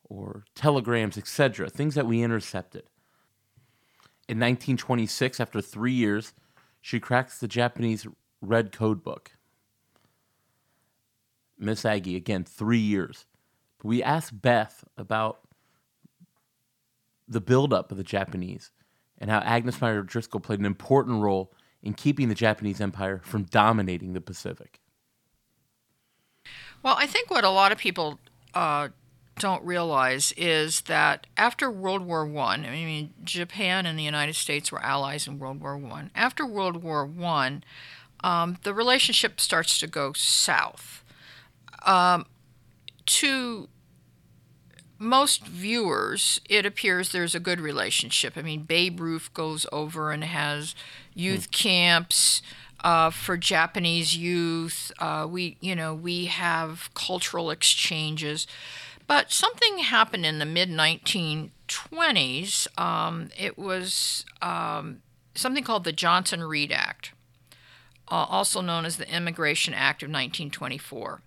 [0.02, 2.82] or telegrams, etc., things that we intercepted.
[4.26, 6.32] In 1926, after three years,
[6.80, 8.06] she cracks the Japanese
[8.40, 9.32] Red Code Book.
[11.58, 13.26] Miss Aggie, again, three years.
[13.78, 15.40] But we asked Beth about
[17.28, 18.70] the buildup of the Japanese
[19.18, 23.44] and how Agnes Meyer Driscoll played an important role in keeping the Japanese Empire from
[23.44, 24.80] dominating the Pacific.
[26.82, 28.18] Well, I think what a lot of people
[28.54, 28.88] uh,
[29.38, 34.34] don't realize is that after World War One, I, I mean, Japan and the United
[34.36, 36.10] States were allies in World War One.
[36.14, 37.64] After World War One,
[38.22, 41.04] um, the relationship starts to go south.
[41.84, 42.26] Um,
[43.06, 43.68] to
[44.98, 48.34] most viewers, it appears there's a good relationship.
[48.36, 50.74] I mean, Babe Ruth goes over and has
[51.14, 52.40] youth camps
[52.82, 54.92] uh, for Japanese youth.
[54.98, 58.46] Uh, we, you know, we have cultural exchanges.
[59.06, 62.80] But something happened in the mid 1920s.
[62.80, 65.02] Um, it was um,
[65.34, 67.12] something called the Johnson Reed Act,
[68.08, 71.20] uh, also known as the Immigration Act of 1924.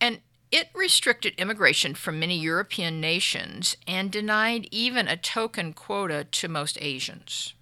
[0.00, 0.20] And
[0.50, 6.76] it restricted immigration from many European nations and denied even a token quota to most
[6.80, 7.54] Asians.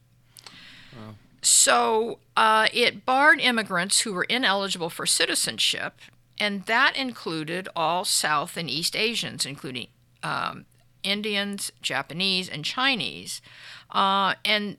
[0.93, 1.15] Wow.
[1.43, 6.01] So uh, it barred immigrants who were ineligible for citizenship,
[6.41, 9.89] and that included all South and East Asians, including
[10.23, 10.65] um,
[11.03, 13.43] Indians, Japanese, and Chinese.
[13.91, 14.79] Uh, and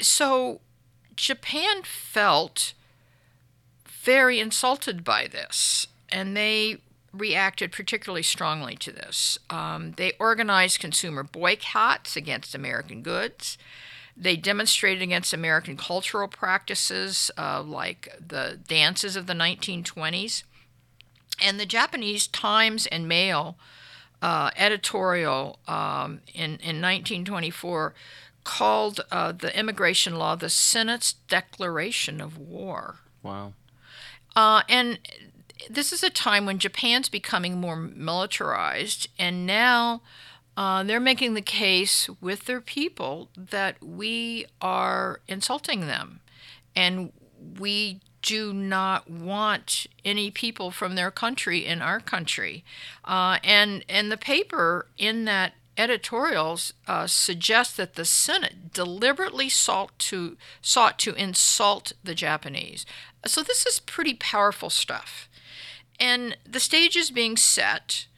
[0.00, 0.60] so
[1.16, 2.72] Japan felt
[3.86, 6.78] very insulted by this, and they
[7.12, 9.38] reacted particularly strongly to this.
[9.50, 13.58] Um, they organized consumer boycotts against American goods.
[14.20, 20.42] They demonstrated against American cultural practices uh, like the dances of the 1920s.
[21.40, 23.56] And the Japanese Times and Mail
[24.20, 27.94] uh, editorial um, in, in 1924
[28.42, 32.96] called uh, the immigration law the Senate's declaration of war.
[33.22, 33.52] Wow.
[34.34, 34.98] Uh, and
[35.70, 40.00] this is a time when Japan's becoming more militarized, and now
[40.58, 46.18] uh, they're making the case with their people that we are insulting them,
[46.74, 47.12] and
[47.60, 52.64] we do not want any people from their country in our country.
[53.04, 60.36] Uh, and and the paper in that editorials uh, that the Senate deliberately sought to
[60.60, 62.84] sought to insult the Japanese.
[63.24, 65.28] So this is pretty powerful stuff,
[66.00, 68.08] and the stage is being set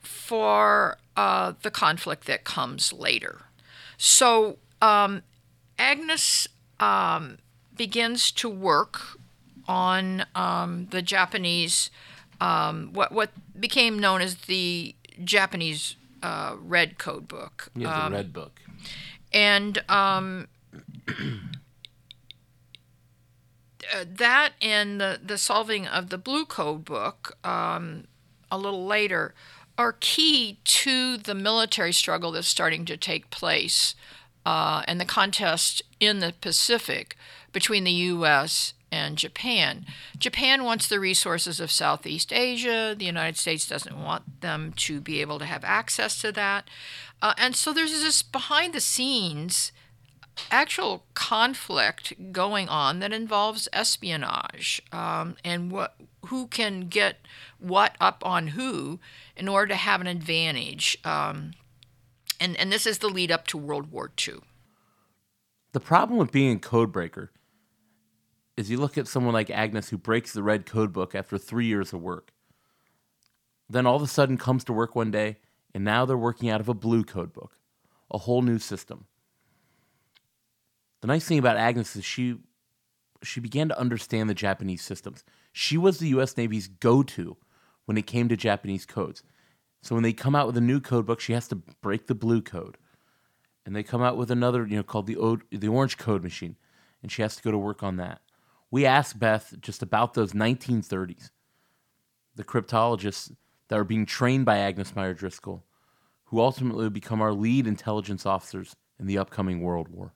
[0.00, 3.42] for uh, the conflict that comes later.
[3.96, 5.22] So um,
[5.78, 6.46] Agnes
[6.80, 7.38] um,
[7.76, 9.18] begins to work
[9.68, 11.90] on um, the Japanese,
[12.40, 17.68] um, what what became known as the Japanese uh, Red Code Book.
[17.74, 18.60] Yeah, the um, Red Book.
[19.32, 20.48] And um,
[24.04, 28.04] that and the, the solving of the Blue Code Book um,
[28.50, 29.34] a little later
[29.78, 33.94] are key to the military struggle that's starting to take place
[34.44, 37.16] uh, and the contest in the Pacific
[37.52, 39.84] between the U.S and Japan.
[40.18, 42.94] Japan wants the resources of Southeast Asia.
[42.96, 46.68] The United States doesn't want them to be able to have access to that.
[47.20, 49.72] Uh, and so there's this behind the scenes
[50.50, 55.94] actual conflict going on that involves espionage um, and what
[56.26, 57.16] who can get
[57.58, 59.00] what up on who
[59.36, 60.98] in order to have an advantage.
[61.04, 61.52] Um,
[62.40, 64.36] and, and this is the lead up to World War II.
[65.72, 67.28] The problem with being a codebreaker
[68.56, 71.66] is you look at someone like Agnes who breaks the red code book after three
[71.66, 72.32] years of work.
[73.68, 75.36] Then all of a sudden comes to work one day,
[75.74, 77.58] and now they're working out of a blue code book,
[78.10, 79.06] a whole new system.
[81.02, 82.36] The nice thing about Agnes is she
[83.22, 85.24] she began to understand the Japanese systems.
[85.52, 87.36] She was the US Navy's go-to
[87.86, 89.22] when it came to Japanese codes.
[89.82, 92.14] So when they come out with a new code book, she has to break the
[92.14, 92.76] blue code.
[93.64, 96.56] And they come out with another, you know, called the o- the orange code machine,
[97.02, 98.20] and she has to go to work on that
[98.70, 101.30] we asked Beth just about those 1930s,
[102.34, 103.32] the cryptologists
[103.68, 105.64] that are being trained by Agnes Meyer Driscoll,
[106.24, 110.14] who ultimately would become our lead intelligence officers in the upcoming World War.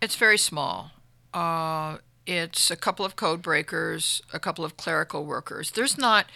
[0.00, 0.92] It's very small.
[1.34, 5.72] Uh, it's a couple of code breakers, a couple of clerical workers.
[5.72, 6.26] There's not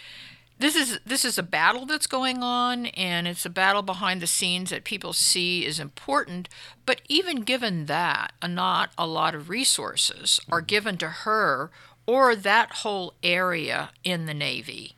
[0.57, 4.27] this is this is a battle that's going on and it's a battle behind the
[4.27, 6.47] scenes that people see is important
[6.85, 10.67] but even given that not a lot of resources are mm-hmm.
[10.67, 11.71] given to her
[12.05, 14.95] or that whole area in the navy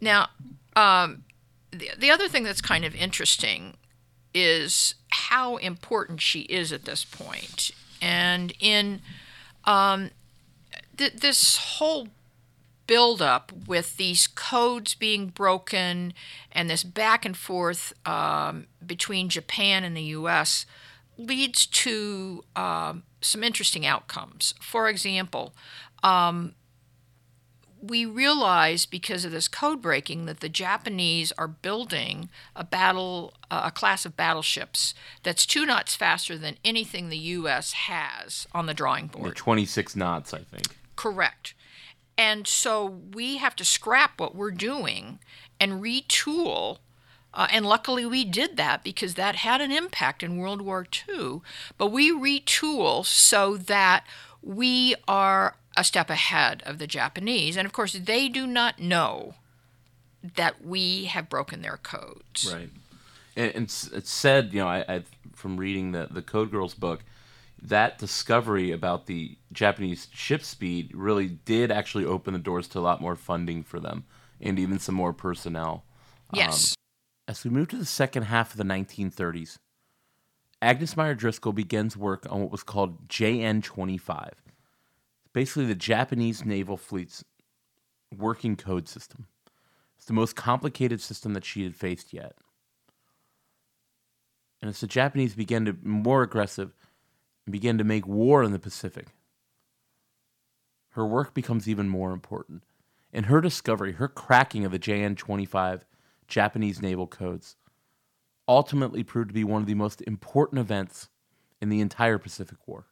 [0.00, 0.28] now
[0.74, 1.22] um,
[1.70, 3.76] the, the other thing that's kind of interesting
[4.34, 7.70] is how important she is at this point
[8.00, 9.00] and in
[9.64, 10.10] um,
[10.96, 12.08] th- this whole
[12.86, 16.12] buildup with these codes being broken
[16.52, 20.66] and this back and forth um, between Japan and the U.S.
[21.18, 24.54] leads to um, some interesting outcomes.
[24.60, 25.52] For example,
[26.02, 26.54] um,
[27.80, 33.62] we realize because of this code breaking that the Japanese are building a battle, uh,
[33.64, 37.72] a class of battleships that's two knots faster than anything the U.S.
[37.72, 39.26] has on the drawing board.
[39.28, 40.76] Yeah, 26 knots, I think.
[40.96, 41.54] Correct
[42.16, 45.18] And so we have to scrap what we're doing
[45.60, 46.78] and retool.
[47.34, 51.42] Uh, and luckily we did that because that had an impact in World War II.
[51.76, 54.06] But we retool so that
[54.42, 57.56] we are a step ahead of the Japanese.
[57.56, 59.34] And of course, they do not know
[60.34, 62.52] that we have broken their codes.
[62.52, 62.70] Right.
[63.36, 65.02] And, it's, it's said, you know, I, I
[65.34, 67.04] from reading the the Code Girls book,
[67.62, 72.80] that discovery about the Japanese ship speed really did actually open the doors to a
[72.80, 74.04] lot more funding for them
[74.40, 75.84] and even some more personnel.
[76.32, 76.72] Yes.
[76.72, 76.76] Um,
[77.28, 79.56] as we move to the second half of the 1930s,
[80.62, 84.30] Agnes Meyer Driscoll begins work on what was called JN 25,
[85.36, 87.22] basically the Japanese naval fleet's
[88.16, 89.26] working code system.
[89.94, 92.36] It's the most complicated system that she had faced yet.
[94.62, 96.74] And as the Japanese began to be more aggressive
[97.44, 99.08] and began to make war in the Pacific,
[100.92, 102.62] her work becomes even more important.
[103.12, 105.84] And her discovery, her cracking of the JN 25
[106.26, 107.56] Japanese naval codes,
[108.48, 111.10] ultimately proved to be one of the most important events
[111.60, 112.86] in the entire Pacific War.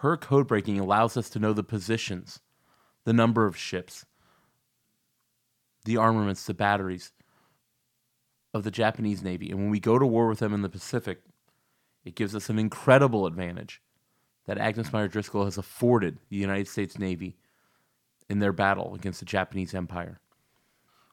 [0.00, 2.40] Her code breaking allows us to know the positions,
[3.04, 4.06] the number of ships,
[5.84, 7.12] the armaments, the batteries
[8.54, 9.50] of the Japanese Navy.
[9.50, 11.20] And when we go to war with them in the Pacific,
[12.02, 13.82] it gives us an incredible advantage
[14.46, 17.36] that Agnes Meyer Driscoll has afforded the United States Navy
[18.26, 20.18] in their battle against the Japanese Empire.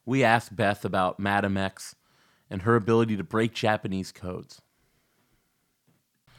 [0.06, 1.96] We asked Beth about Madam X
[2.50, 4.62] and her ability to break Japanese codes.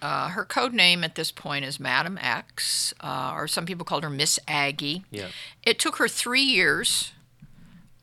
[0.01, 4.05] Uh, her code name at this point is Madam X, uh, or some people called
[4.05, 5.05] her Miss Aggie.
[5.11, 5.29] Yeah.
[5.65, 7.13] It took her three years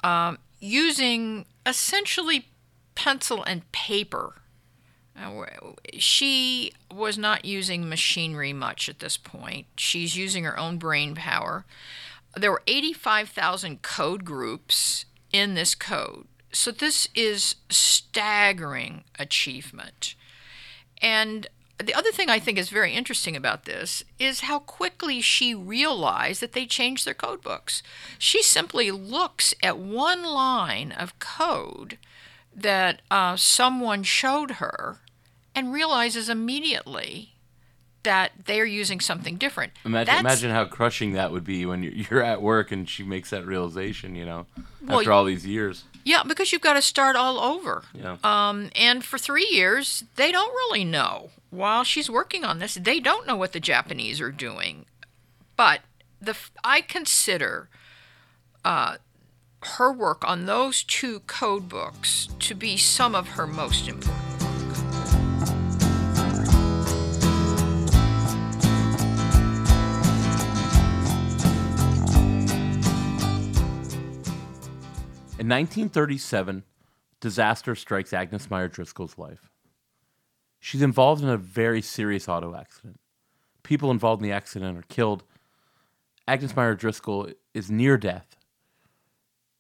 [0.04, 2.48] um, using essentially
[2.96, 4.34] pencil and paper.
[5.18, 5.46] Uh,
[5.98, 9.68] she was not using machinery much at this point.
[9.78, 11.66] She's using her own brain power.
[12.36, 16.28] There were 85,000 code groups in this code.
[16.52, 20.16] So this is staggering achievement.
[21.02, 25.53] And the other thing I think is very interesting about this is how quickly she
[25.53, 27.84] realized that they changed their code books.
[28.17, 31.97] She simply looks at one line of code
[32.55, 34.99] that uh, someone showed her
[35.53, 37.34] and realizes immediately
[38.03, 39.73] that they're using something different.
[39.84, 43.03] Imagine, That's- imagine how crushing that would be when you're, you're at work and she
[43.03, 44.45] makes that realization, you know,
[44.82, 45.84] Well, after all these years.
[46.06, 47.84] Yeah, because you've got to start all over.
[47.93, 48.18] Yeah.
[48.24, 51.32] Um, and for three years, they don't really know.
[51.49, 54.86] While she's working on this, they don't know what the Japanese are doing.
[55.58, 55.82] But
[56.22, 57.70] the I consider
[58.64, 58.97] uh,
[59.64, 64.24] her work on those two code books to be some of her most important.
[75.46, 76.64] In 1937,
[77.20, 79.52] disaster strikes Agnes Meyer Driscoll's life.
[80.60, 83.00] She's involved in a very serious auto accident.
[83.62, 85.24] People involved in the accident are killed.
[86.28, 88.36] Agnes Meyer Driscoll is near death.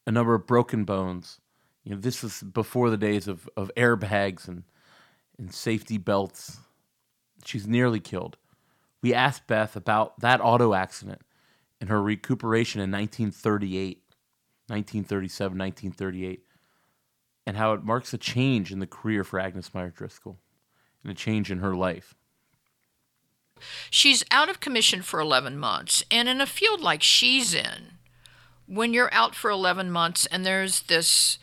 [0.07, 1.39] A number of broken bones.
[1.83, 4.63] You know, this is before the days of, of airbags and,
[5.37, 6.57] and safety belts.
[7.45, 8.37] She's nearly killed.
[9.03, 11.21] We asked Beth about that auto accident
[11.79, 14.01] and her recuperation in 1938.
[14.67, 16.43] 1937, 1938,
[17.45, 20.39] and how it marks a change in the career for Agnes Meyer Driscoll
[21.03, 22.15] and a change in her life.
[23.89, 26.03] She's out of commission for 11 months.
[26.11, 27.99] And in a field like she's in,
[28.65, 31.37] when you're out for 11 months and there's this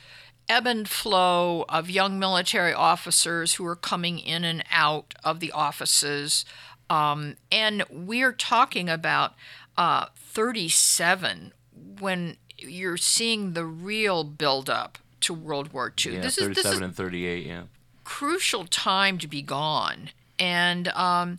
[0.48, 5.52] ebb and flow of young military officers who are coming in and out of the
[5.52, 6.44] offices,
[6.90, 9.34] um, and we're talking about
[9.76, 11.52] uh, 37
[12.00, 16.14] when you're seeing the real buildup to World War II.
[16.14, 17.62] Yeah, this 37 is this is and 38, yeah.
[18.04, 20.10] crucial time to be gone.
[20.38, 21.38] And um,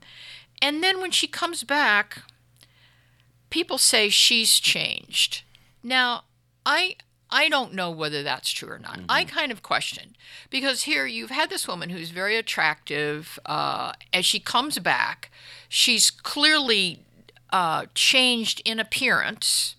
[0.61, 2.23] and then when she comes back,
[3.49, 5.43] people say she's changed.
[5.83, 6.23] Now,
[6.65, 6.95] I
[7.29, 8.99] I don't know whether that's true or not.
[9.09, 10.15] I kind of question
[10.49, 13.39] because here you've had this woman who's very attractive.
[13.45, 15.31] Uh, as she comes back,
[15.67, 16.99] she's clearly
[17.51, 19.75] uh, changed in appearance.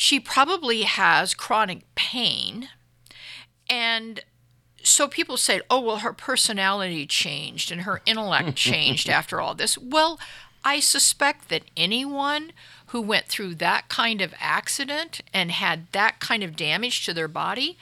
[0.00, 2.68] She probably has chronic pain.
[3.68, 4.20] And
[4.84, 9.76] so people say, oh, well, her personality changed and her intellect changed after all this.
[9.76, 10.20] Well,
[10.64, 12.52] I suspect that anyone
[12.86, 17.26] who went through that kind of accident and had that kind of damage to their
[17.26, 17.76] body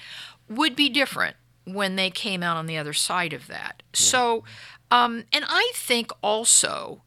[0.49, 3.83] would be different when they came out on the other side of that.
[3.93, 4.43] So,
[4.91, 7.03] um, and I think also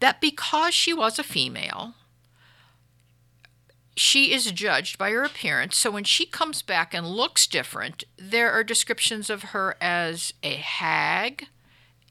[0.00, 1.92] that because she was a female,
[3.96, 5.76] she is judged by her appearance.
[5.76, 10.54] So when she comes back and looks different, there are descriptions of her as a
[10.56, 11.46] hag,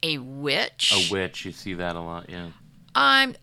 [0.02, 0.92] a witch.
[0.94, 2.50] A witch, you see that a lot, yeah.
[2.96, 3.36] I'm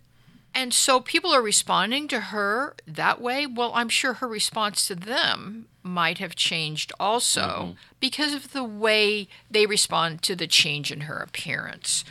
[0.55, 3.47] and so people are responding to her that way.
[3.47, 7.73] Well, I'm sure her response to them might have changed also Mm-hmm.
[8.01, 12.05] because of the way they respond to the change in her appearance.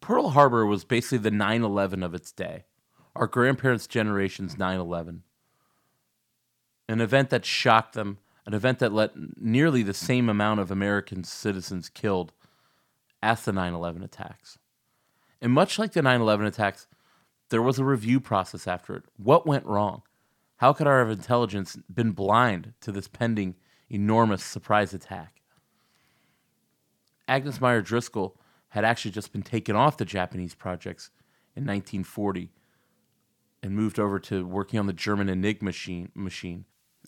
[0.00, 2.64] Pearl Harbor was basically the 9 11 of its day,
[3.14, 5.22] our grandparents' generation's 9 11.
[6.88, 11.24] An event that shocked them, an event that let nearly the same amount of American
[11.24, 12.32] citizens killed
[13.22, 14.58] as the 9 11 attacks.
[15.40, 16.86] And much like the 9 11 attacks,
[17.50, 19.04] there was a review process after it.
[19.16, 20.02] What went wrong?
[20.56, 23.56] How could our intelligence been blind to this pending
[23.90, 25.42] enormous surprise attack?
[27.28, 28.36] Agnes Meyer Driscoll
[28.68, 31.10] had actually just been taken off the Japanese projects
[31.54, 32.50] in 1940
[33.62, 36.10] and moved over to working on the German Enigma machine.
[36.14, 36.64] machine.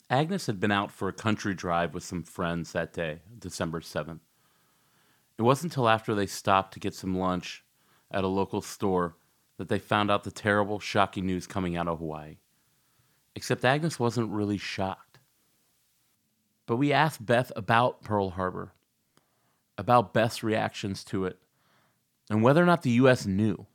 [0.09, 4.19] Agnes had been out for a country drive with some friends that day, December 7th.
[5.37, 7.63] It wasn't until after they stopped to get some lunch
[8.11, 9.17] at a local store
[9.57, 12.37] that they found out the terrible, shocking news coming out of Hawaii.
[13.35, 15.19] Except Agnes wasn't really shocked.
[16.65, 18.73] But we asked Beth about Pearl Harbor,
[19.77, 21.39] about Beth's reactions to it,
[22.29, 23.25] and whether or not the U.S.
[23.25, 23.65] knew.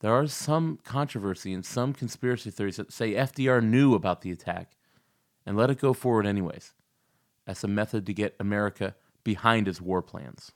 [0.00, 4.76] There are some controversy and some conspiracy theories that say FDR knew about the attack
[5.44, 6.74] and let it go forward anyways,
[7.46, 8.94] as a method to get America
[9.24, 10.52] behind his war plans.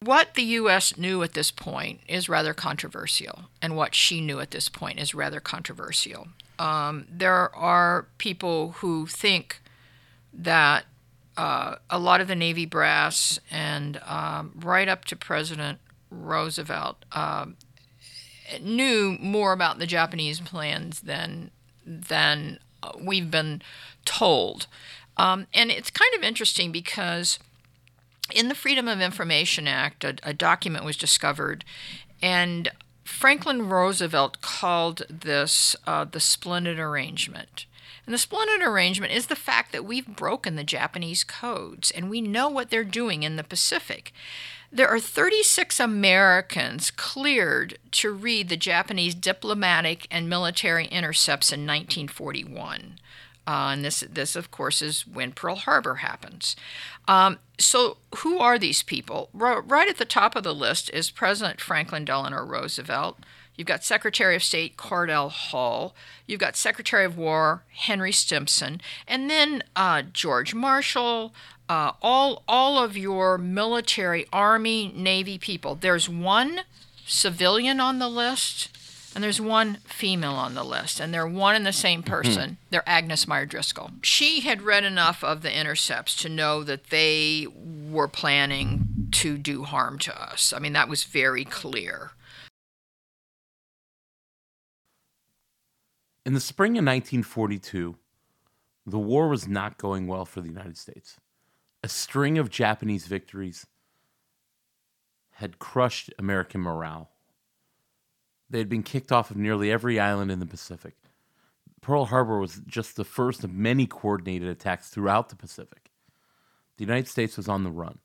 [0.00, 0.98] What the U.S.
[0.98, 5.14] knew at this point is rather controversial, and what she knew at this point is
[5.14, 6.28] rather controversial.
[6.58, 9.62] Um, there are people who think
[10.32, 10.84] that
[11.36, 15.78] uh, a lot of the Navy brass and um, right up to President
[16.10, 17.56] Roosevelt um,
[18.60, 21.50] knew more about the Japanese plans than
[21.86, 23.62] than uh, we've been
[24.04, 24.66] told.
[25.16, 27.38] Um, and it's kind of interesting because
[28.32, 31.64] in the Freedom of Information Act, a, a document was discovered,
[32.22, 32.70] and
[33.04, 37.66] Franklin Roosevelt called this uh, the Splendid Arrangement.
[38.06, 42.20] And the Splendid Arrangement is the fact that we've broken the Japanese codes and we
[42.20, 44.12] know what they're doing in the Pacific.
[44.74, 52.98] There are 36 Americans cleared to read the Japanese diplomatic and military intercepts in 1941.
[53.46, 56.56] Uh, and this, this, of course, is when Pearl Harbor happens.
[57.06, 59.28] Um, so, who are these people?
[59.38, 63.20] R- right at the top of the list is President Franklin Delano Roosevelt.
[63.54, 65.94] You've got Secretary of State Cordell Hull.
[66.26, 71.32] You've got Secretary of War Henry Stimson, and then uh, George Marshall.
[71.68, 75.74] Uh, all all of your military, Army, Navy people.
[75.74, 76.60] There's one
[77.06, 78.76] civilian on the list,
[79.14, 82.58] and there's one female on the list, and they're one and the same person.
[82.68, 83.92] They're Agnes Meyer Driscoll.
[84.02, 87.46] She had read enough of the intercepts to know that they
[87.90, 90.52] were planning to do harm to us.
[90.52, 92.10] I mean, that was very clear.
[96.26, 97.96] In the spring of 1942,
[98.86, 101.16] the war was not going well for the United States.
[101.84, 103.66] A string of Japanese victories
[105.32, 107.10] had crushed American morale.
[108.48, 110.94] They had been kicked off of nearly every island in the Pacific.
[111.82, 115.90] Pearl Harbor was just the first of many coordinated attacks throughout the Pacific.
[116.78, 117.98] The United States was on the run.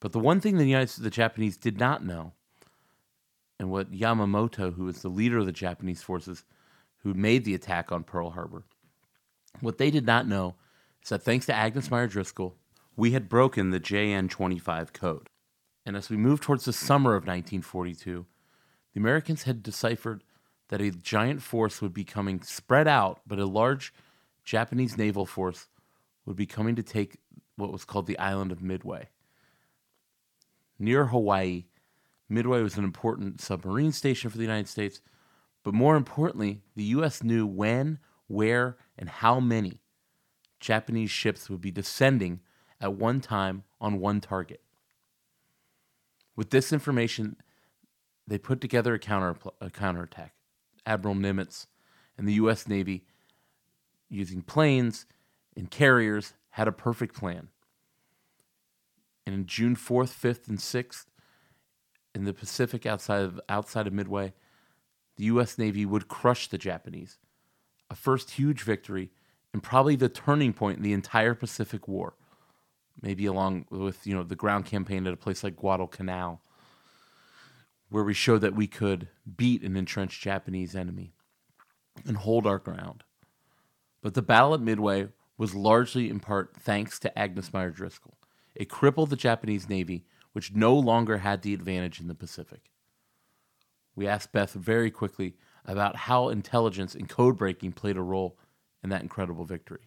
[0.00, 2.32] But the one thing the United the Japanese did not know,
[3.60, 6.44] and what Yamamoto, who was the leader of the Japanese forces,
[7.04, 8.64] who made the attack on Pearl Harbor,
[9.60, 10.56] what they did not know
[11.10, 12.56] that thanks to Agnes Meyer Driscoll,
[12.96, 15.28] we had broken the JN 25 code.
[15.84, 18.26] And as we moved towards the summer of 1942,
[18.92, 20.22] the Americans had deciphered
[20.68, 23.92] that a giant force would be coming spread out, but a large
[24.44, 25.68] Japanese naval force
[26.24, 27.18] would be coming to take
[27.56, 29.08] what was called the island of Midway.
[30.78, 31.66] Near Hawaii,
[32.28, 35.02] Midway was an important submarine station for the United States,
[35.62, 37.22] but more importantly, the U.S.
[37.22, 39.80] knew when, where, and how many
[40.60, 42.40] Japanese ships would be descending
[42.80, 44.60] at one time on one target.
[46.36, 47.36] With this information,
[48.26, 50.34] they put together a counter a counterattack.
[50.86, 51.66] Admiral Nimitz
[52.18, 52.68] and the U.S.
[52.68, 53.04] Navy,
[54.08, 55.06] using planes
[55.56, 57.48] and carriers, had a perfect plan.
[59.26, 61.06] And in June 4th, 5th, and 6th,
[62.14, 64.34] in the Pacific outside of, outside of Midway,
[65.16, 65.58] the U.S.
[65.58, 67.18] Navy would crush the Japanese.
[67.90, 69.10] A first huge victory
[69.54, 72.14] and probably the turning point in the entire Pacific War.
[73.00, 76.42] Maybe along with you know the ground campaign at a place like Guadalcanal.
[77.88, 81.12] where we showed that we could beat an entrenched Japanese enemy
[82.04, 83.04] and hold our ground.
[84.02, 88.18] But the battle at Midway was largely in part thanks to Agnes Meyer Driscoll.
[88.56, 92.72] It crippled the Japanese Navy, which no longer had the advantage in the Pacific.
[93.94, 98.36] We asked Beth very quickly about how intelligence and code breaking played a role
[98.84, 99.80] in that incredible victory.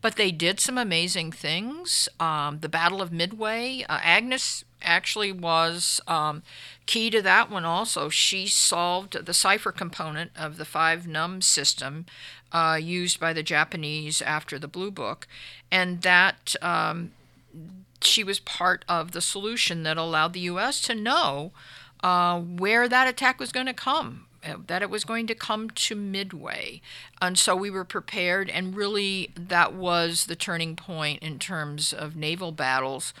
[0.00, 2.08] But they did some amazing things.
[2.20, 6.42] Um, the Battle of Midway, uh, Agnes actually was um,
[6.86, 8.08] key to that one also.
[8.08, 12.06] She solved the cipher component of the five num system
[12.52, 15.26] uh, used by the Japanese after the Blue Book,
[15.70, 17.10] and that um,
[18.00, 20.80] she was part of the solution that allowed the U.S.
[20.82, 21.50] to know
[22.04, 24.26] uh, where that attack was going to come
[24.66, 26.80] that it was going to come to Midway.
[27.20, 32.16] And so we were prepared, and really that was the turning point in terms of
[32.16, 33.14] naval battles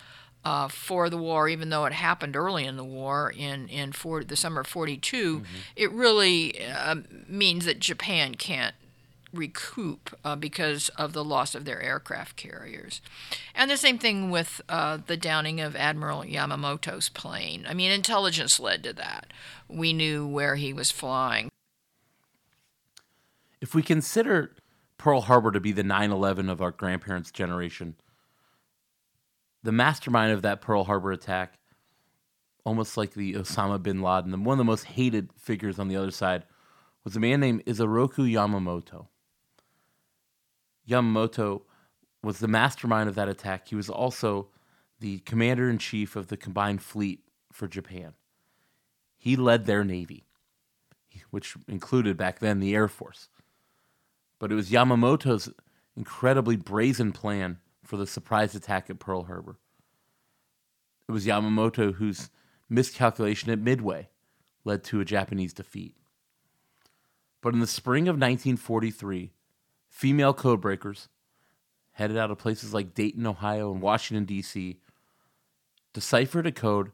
[0.44, 4.26] uh, for the war, even though it happened early in the war in, in 40,
[4.26, 5.36] the summer of 42.
[5.36, 5.44] Mm-hmm.
[5.76, 6.96] It really uh,
[7.28, 8.74] means that Japan can't
[9.32, 13.00] recoup uh, because of the loss of their aircraft carriers.
[13.54, 17.64] And the same thing with uh, the downing of Admiral Yamamoto's plane.
[17.68, 19.32] I mean, intelligence led to that.
[19.68, 21.48] We knew where he was flying.
[23.60, 24.54] If we consider
[24.98, 27.94] Pearl Harbor to be the 9 11 of our grandparents' generation,
[29.62, 31.54] the mastermind of that Pearl Harbor attack,
[32.64, 36.10] almost like the Osama bin Laden, one of the most hated figures on the other
[36.10, 36.44] side,
[37.04, 39.06] was a man named Isoroku Yamamoto.
[40.88, 41.62] Yamamoto
[42.22, 43.68] was the mastermind of that attack.
[43.68, 44.48] He was also
[45.00, 47.20] the commander in chief of the combined fleet
[47.52, 48.14] for Japan.
[49.16, 50.24] He led their navy,
[51.30, 53.28] which included back then the Air Force.
[54.38, 55.50] But it was Yamamoto's
[55.96, 59.58] incredibly brazen plan for the surprise attack at Pearl Harbor.
[61.08, 62.30] It was Yamamoto whose
[62.68, 64.08] miscalculation at Midway
[64.64, 65.94] led to a Japanese defeat.
[67.40, 69.32] But in the spring of 1943,
[69.92, 71.08] female codebreakers
[71.92, 74.80] headed out of places like Dayton, Ohio, and Washington, D.C.,
[75.92, 76.92] deciphered a code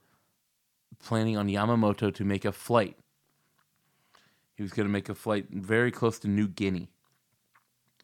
[0.98, 2.96] planning on Yamamoto to make a flight.
[4.56, 6.90] He was going to make a flight very close to New Guinea.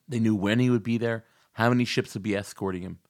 [0.08, 1.24] They knew when he would be there,
[1.54, 3.00] how many ships would be escorting him.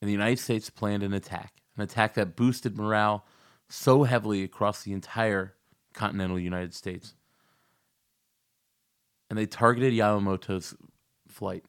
[0.00, 3.24] And the United States planned an attack, an attack that boosted morale
[3.68, 5.54] so heavily across the entire
[5.94, 7.14] continental United States
[9.32, 10.74] and they targeted Yamamoto's
[11.26, 11.64] flight,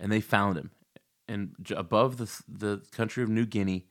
[0.00, 0.72] and they found him.
[1.28, 3.86] And above the the country of New Guinea,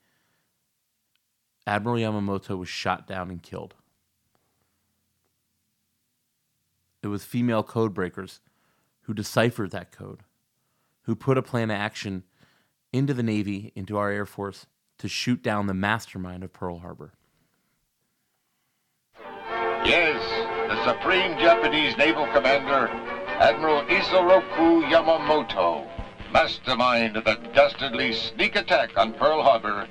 [1.66, 3.76] Admiral Yamamoto was shot down and killed.
[7.02, 8.40] It was female code breakers
[9.04, 10.20] who deciphered that code,
[11.04, 12.24] who put a plan of action
[12.92, 14.66] into the Navy, into our Air Force,
[14.98, 17.14] to shoot down the mastermind of Pearl Harbor.
[19.86, 22.88] Yes, the Supreme Japanese Naval Commander,
[23.38, 25.86] Admiral Isoroku Yamamoto,
[26.32, 29.86] mastermind of the dastardly sneak attack on Pearl Harbor,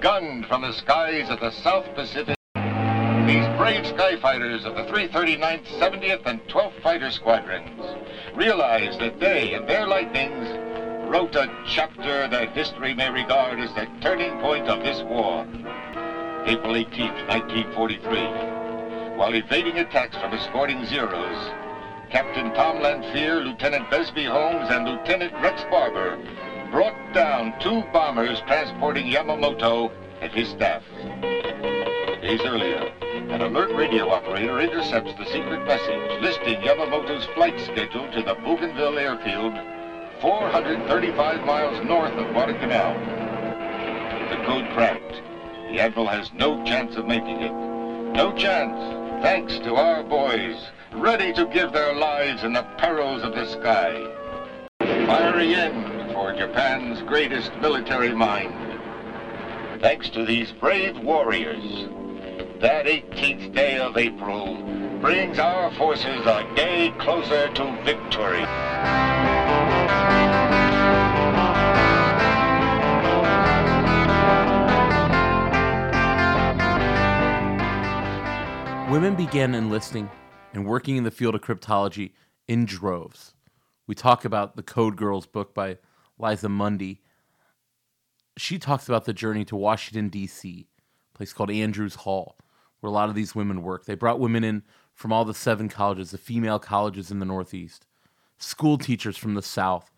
[0.00, 2.36] gunned from the skies of the South Pacific.
[2.54, 7.82] These brave skyfighters of the 339th, 70th, and 12th Fighter Squadrons
[8.34, 10.48] realized that they and their lightnings
[11.06, 15.46] wrote a chapter that history may regard as the turning point of this war.
[16.46, 18.63] April 18, 1943
[19.16, 21.50] while evading attacks from escorting Zeros.
[22.10, 26.18] Captain Tom Lanphier, Lieutenant Besby Holmes, and Lieutenant Rex Barber
[26.70, 30.82] brought down two bombers transporting Yamamoto and his staff.
[32.22, 32.92] Days earlier,
[33.30, 38.98] an alert radio operator intercepts the secret message listing Yamamoto's flight schedule to the Bougainville
[38.98, 39.54] airfield
[40.20, 42.94] 435 miles north of Guadalcanal.
[44.30, 45.22] The code cracked.
[45.70, 47.52] The Admiral has no chance of making it.
[47.52, 50.56] No chance thanks to our boys,
[50.92, 54.06] ready to give their lives in the perils of the sky.
[54.80, 58.52] Fiery end for Japan's greatest military mind.
[59.80, 61.88] Thanks to these brave warriors,
[62.60, 64.56] that 18th day of April
[65.00, 68.44] brings our forces a day closer to victory.
[78.94, 80.08] Women began enlisting
[80.52, 82.12] and working in the field of cryptology
[82.46, 83.34] in droves.
[83.88, 85.78] We talk about the Code Girls book by
[86.16, 87.02] Liza Mundy.
[88.36, 90.68] She talks about the journey to Washington, D.C.,
[91.12, 92.36] a place called Andrews Hall,
[92.78, 93.84] where a lot of these women work.
[93.84, 94.62] They brought women in
[94.94, 97.88] from all the seven colleges, the female colleges in the Northeast,
[98.38, 99.90] school teachers from the South,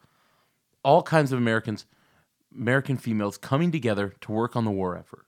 [0.82, 1.84] all kinds of Americans,
[2.50, 5.26] American females coming together to work on the war effort.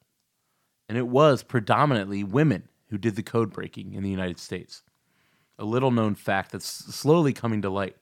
[0.89, 4.83] And it was predominantly women who did the code breaking in the United States.
[5.59, 7.97] A little known fact that's slowly coming to light.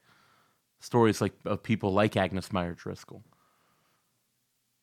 [0.81, 3.25] Stories like of people like Agnes Meyer Driscoll.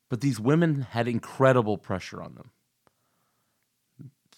[0.09, 2.51] But these women had incredible pressure on them.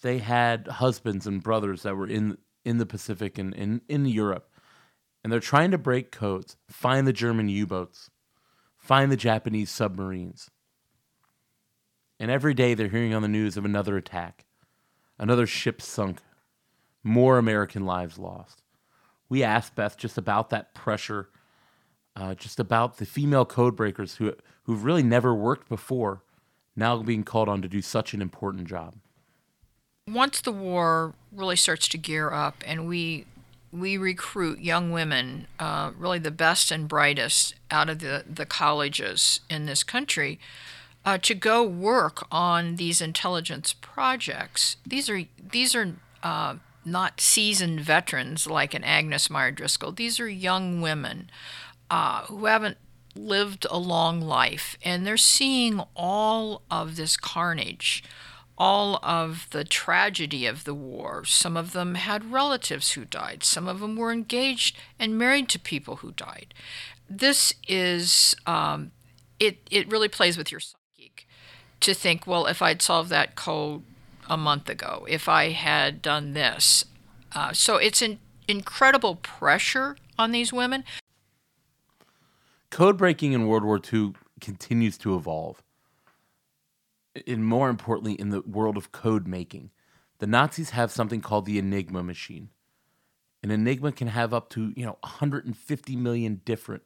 [0.02, 4.50] They had husbands and brothers that were in in the Pacific and in, in Europe.
[5.22, 8.10] And they're trying to break codes, find the German U boats,
[8.76, 10.50] find the Japanese submarines.
[12.18, 14.45] And every day they're hearing on the news of another attack,
[15.18, 16.18] another ship sunk,
[17.02, 18.62] more American lives lost.
[19.28, 21.28] We asked Beth just about that pressure,
[22.14, 26.22] uh, just about the female code breakers who, who've really never worked before,
[26.74, 28.94] now being called on to do such an important job.
[30.08, 33.26] Once the war really starts to gear up and we
[33.72, 39.40] we recruit young women, uh, really the best and brightest out of the, the colleges
[39.50, 40.38] in this country,
[41.06, 44.76] uh, to go work on these intelligence projects.
[44.84, 49.92] These are these are uh, not seasoned veterans like an Agnes Meyer Driscoll.
[49.92, 51.30] These are young women
[51.88, 52.76] uh, who haven't
[53.14, 58.02] lived a long life, and they're seeing all of this carnage
[58.58, 61.24] all of the tragedy of the war.
[61.26, 65.58] Some of them had relatives who died, some of them were engaged and married to
[65.58, 66.54] people who died.
[67.08, 68.92] This is, um,
[69.38, 70.60] it, it really plays with your
[71.80, 73.82] to think, well, if I'd solved that code
[74.28, 76.84] a month ago, if I had done this.
[77.32, 78.18] Uh, so it's an
[78.48, 80.84] incredible pressure on these women.
[82.70, 85.62] Code breaking in World War II continues to evolve
[87.26, 89.70] and more importantly, in the world of code making,
[90.18, 92.50] the Nazis have something called the Enigma machine.
[93.42, 96.82] An Enigma can have up to, you know, 150 million different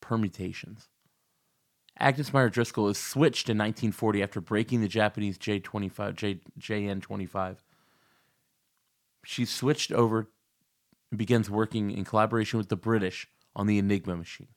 [0.00, 0.88] permutations.
[2.00, 7.56] Agnes Meyer Driscoll is switched in 1940 after breaking the Japanese J25, J, JN25.
[9.24, 10.30] She's switched over
[11.10, 14.48] and begins working in collaboration with the British on the Enigma machine.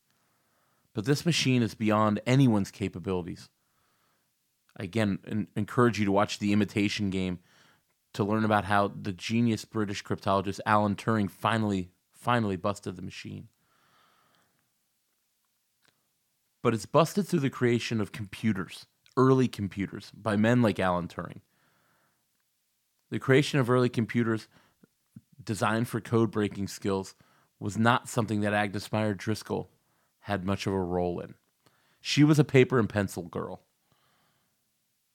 [0.94, 3.50] But this machine is beyond anyone's capabilities
[4.76, 7.39] again encourage you to watch the imitation game
[8.14, 13.48] to learn about how the genius british cryptologist alan turing finally finally busted the machine
[16.64, 21.41] but it's busted through the creation of computers early computers by men like alan turing.
[23.11, 24.47] The creation of early computers
[25.43, 27.14] designed for code breaking skills
[27.59, 29.70] was not something that agnes meyer driscoll
[30.22, 31.36] had much of a role in.
[32.01, 33.61] She was a paper and pencil girl.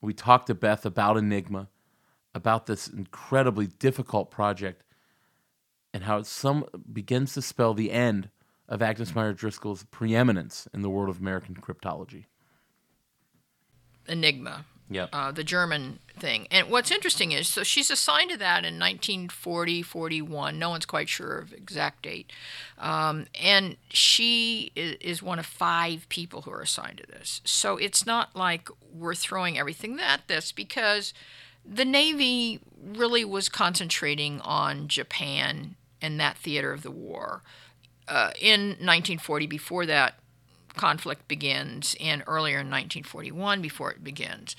[0.00, 1.68] We talked to Beth about Enigma,
[2.34, 4.84] about this incredibly difficult project,
[5.92, 8.30] and how it some begins to spell the end
[8.68, 12.24] of Agnes Meyer Driscoll's preeminence in the world of American cryptology.
[14.06, 14.64] Enigma.
[14.90, 15.10] Yep.
[15.12, 16.48] Uh, the German thing.
[16.50, 20.58] And what's interesting is, so she's assigned to that in 1940, 41.
[20.58, 22.32] No one's quite sure of exact date.
[22.78, 27.42] Um, and she is, is one of five people who are assigned to this.
[27.44, 31.12] So it's not like we're throwing everything at this because
[31.64, 37.42] the Navy really was concentrating on Japan and that theater of the war.
[38.08, 40.14] Uh, in 1940, before that,
[40.76, 44.56] conflict begins and earlier in 1941 before it begins.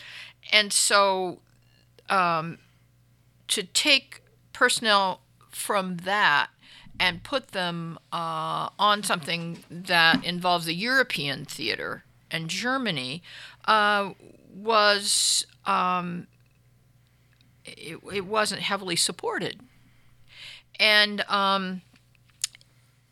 [0.52, 1.40] And so
[2.10, 2.60] um,
[3.48, 4.22] to take
[4.54, 6.50] personnel from that
[7.00, 13.24] and put them uh, on something that involves a European theater and Germany
[13.66, 14.12] uh,
[14.54, 16.28] was um,
[17.66, 19.62] it, it wasn't heavily supported,
[20.80, 21.82] and um,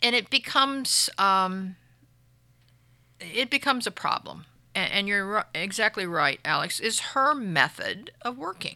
[0.01, 1.75] and it becomes um,
[3.19, 4.45] it becomes a problem.
[4.75, 8.75] And you're exactly right, Alex, is her method of working.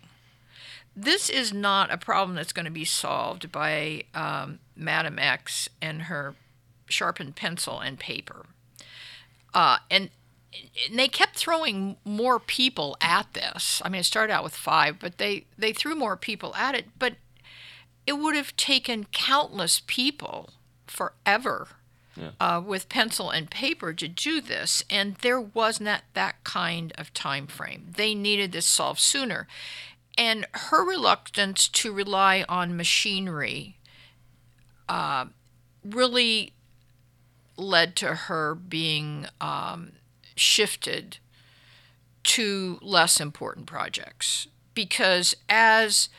[0.95, 6.03] This is not a problem that's going to be solved by um, Madam X and
[6.03, 6.34] her
[6.88, 8.47] sharpened pencil and paper.
[9.53, 10.09] Uh, and,
[10.89, 13.80] and they kept throwing more people at this.
[13.86, 16.88] I mean, it started out with five, but they, they threw more people at it.
[16.97, 17.13] But
[18.07, 20.49] it would have taken countless people
[20.92, 21.70] forever
[22.16, 22.32] yeah.
[22.39, 27.14] uh, with pencil and paper to do this, and there was not that kind of
[27.14, 27.88] time frame.
[27.96, 29.48] They needed this solved sooner,
[30.18, 33.78] and her reluctance to rely on machinery
[34.89, 35.26] uh,
[35.86, 36.54] really
[37.58, 39.94] led to her being um,
[40.36, 41.18] shifted
[42.24, 46.10] to less important projects because as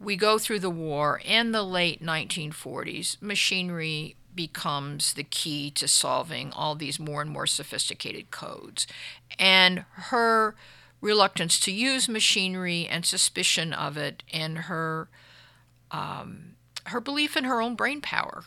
[0.00, 6.52] we go through the war in the late 1940s, machinery becomes the key to solving
[6.52, 8.86] all these more and more sophisticated codes.
[9.38, 10.54] And her
[11.00, 15.08] reluctance to use machinery and suspicion of it, and her
[15.90, 16.54] um,
[16.86, 18.44] her belief in her own brain power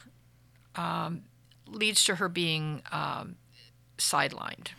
[0.75, 1.23] um,
[1.67, 3.35] leads to her being um,
[3.97, 4.69] sidelined.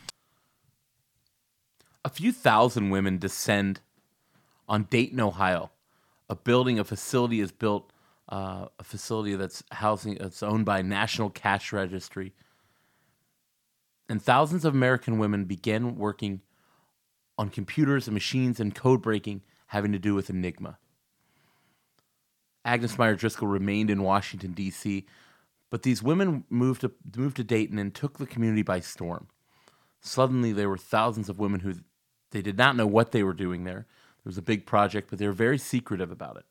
[2.04, 3.80] A few thousand women descend
[4.68, 5.70] on Dayton, Ohio.
[6.32, 7.92] A building, a facility is built,
[8.30, 12.32] uh, a facility that's housing, it's owned by National Cash Registry.
[14.08, 16.40] And thousands of American women began working
[17.36, 20.78] on computers and machines and code breaking having to do with Enigma.
[22.64, 25.04] Agnes Meyer Driscoll remained in Washington, D.C.,
[25.68, 29.28] but these women moved to, moved to Dayton and took the community by storm.
[30.00, 31.74] Suddenly, there were thousands of women who
[32.30, 33.86] they did not know what they were doing there.
[34.22, 36.44] There was a big project, but they were very secretive about it.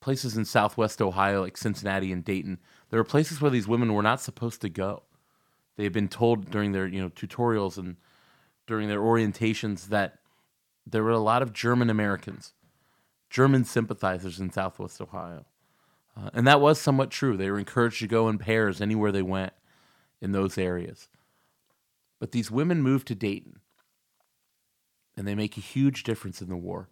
[0.00, 2.58] Places in southwest Ohio, like Cincinnati and Dayton,
[2.90, 5.04] there were places where these women were not supposed to go.
[5.76, 7.96] They had been told during their you know tutorials and
[8.66, 10.18] during their orientations that
[10.86, 12.52] there were a lot of German Americans,
[13.30, 15.46] German sympathizers in southwest Ohio.
[16.16, 17.36] Uh, and that was somewhat true.
[17.36, 19.52] They were encouraged to go in pairs anywhere they went
[20.20, 21.08] in those areas.
[22.18, 23.60] But these women moved to Dayton
[25.16, 26.88] and they make a huge difference in the war.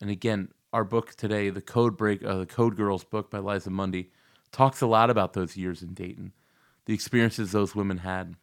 [0.00, 3.70] And again, our book today, the Code Break, uh, the Code Girls book by Liza
[3.70, 4.10] Mundy,
[4.50, 6.32] talks a lot about those years in Dayton,
[6.86, 8.36] the experiences those women had,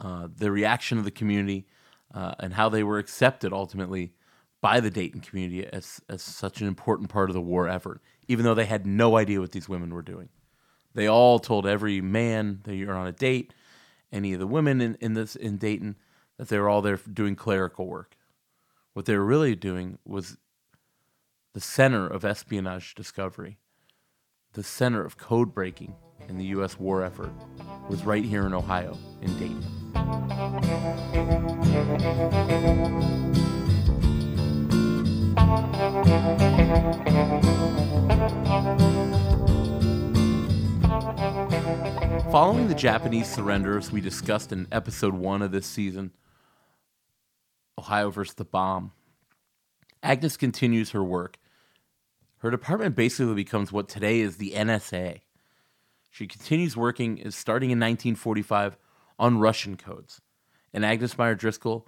[0.00, 1.66] uh, the reaction of the community,
[2.14, 4.12] uh, and how they were accepted ultimately
[4.60, 8.44] by the Dayton community as, as such an important part of the war effort, even
[8.44, 10.28] though they had no idea what these women were doing.
[10.94, 13.52] They all told every man that you're on a date,
[14.10, 15.96] any of the women in, in this in Dayton,
[16.38, 18.16] that they were all there doing clerical work.
[18.92, 20.38] What they were really doing was
[21.54, 23.58] the center of espionage discovery,
[24.52, 25.94] the center of code breaking
[26.28, 26.78] in the U.S.
[26.78, 27.32] war effort
[27.88, 29.62] was right here in Ohio, in Dayton.
[42.30, 46.12] Following the Japanese surrenders we discussed in episode one of this season,
[47.78, 48.92] Ohio versus the bomb.
[50.02, 51.38] Agnes continues her work.
[52.38, 55.20] Her department basically becomes what today is the NSA.
[56.10, 58.76] She continues working, is starting in 1945
[59.18, 60.20] on Russian codes.
[60.72, 61.86] And Agnes Meyer Driscoll,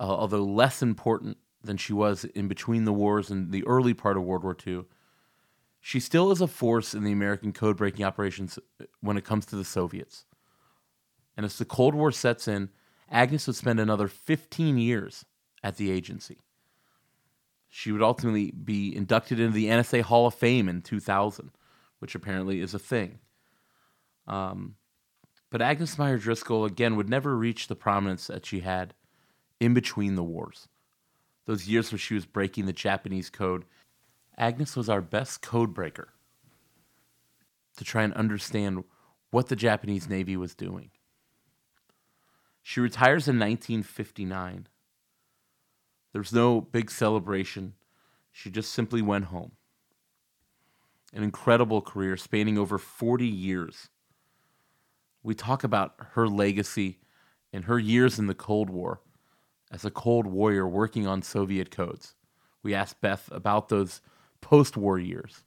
[0.00, 4.16] uh, although less important than she was in between the wars and the early part
[4.16, 4.84] of World War II,
[5.80, 8.58] she still is a force in the American code breaking operations
[9.00, 10.24] when it comes to the Soviets.
[11.36, 12.70] And as the Cold War sets in,
[13.12, 15.26] Agnes would spend another 15 years
[15.62, 16.38] at the agency.
[17.68, 21.50] She would ultimately be inducted into the NSA Hall of Fame in 2000,
[21.98, 23.18] which apparently is a thing.
[24.26, 24.76] Um,
[25.50, 28.94] but Agnes Meyer Driscoll, again, would never reach the prominence that she had
[29.60, 30.68] in between the wars.
[31.44, 33.64] Those years where she was breaking the Japanese code,
[34.38, 36.08] Agnes was our best code breaker
[37.76, 38.84] to try and understand
[39.30, 40.90] what the Japanese Navy was doing.
[42.62, 44.68] She retires in 1959.
[46.12, 47.74] There's no big celebration.
[48.30, 49.52] She just simply went home.
[51.12, 53.88] An incredible career spanning over 40 years.
[55.22, 57.00] We talk about her legacy
[57.52, 59.00] and her years in the Cold War
[59.70, 62.14] as a Cold Warrior working on Soviet codes.
[62.62, 64.00] We asked Beth about those
[64.40, 65.42] post war years.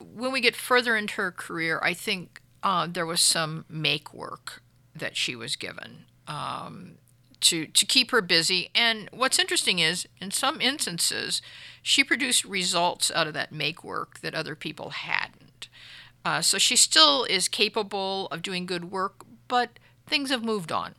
[0.00, 4.61] When we get further into her career, I think uh, there was some make work
[4.94, 6.98] that she was given um,
[7.40, 8.70] to to keep her busy.
[8.74, 11.42] And what's interesting is, in some instances,
[11.82, 15.68] she produced results out of that make work that other people hadn't.
[16.24, 20.94] Uh, so she still is capable of doing good work, but things have moved on.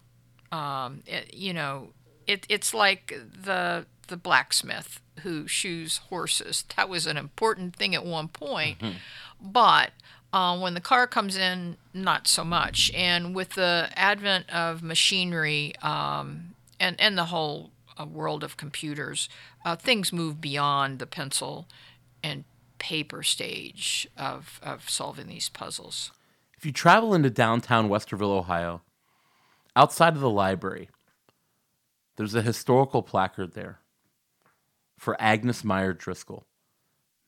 [0.51, 1.89] Um, it, you know,
[2.27, 3.13] it, it's like
[3.43, 6.65] the the blacksmith who shoes horses.
[6.75, 8.97] That was an important thing at one point, mm-hmm.
[9.41, 9.91] but
[10.33, 12.91] uh, when the car comes in, not so much.
[12.95, 19.29] And with the advent of machinery um, and, and the whole uh, world of computers,
[19.63, 21.67] uh, things move beyond the pencil
[22.23, 22.43] and
[22.79, 26.11] paper stage of, of solving these puzzles.
[26.57, 28.81] If you travel into downtown Westerville, Ohio,
[29.75, 30.89] outside of the library,
[32.15, 33.79] there's a historical placard there
[34.97, 36.47] for Agnes Meyer Driscoll,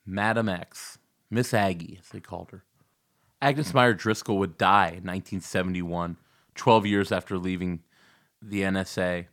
[0.05, 0.97] Madam X,
[1.29, 2.63] Miss Aggie, as they called her.
[3.41, 6.17] Agnes Meyer Driscoll would die in 1971,
[6.55, 7.81] 12 years after leaving
[8.41, 9.27] the NSA.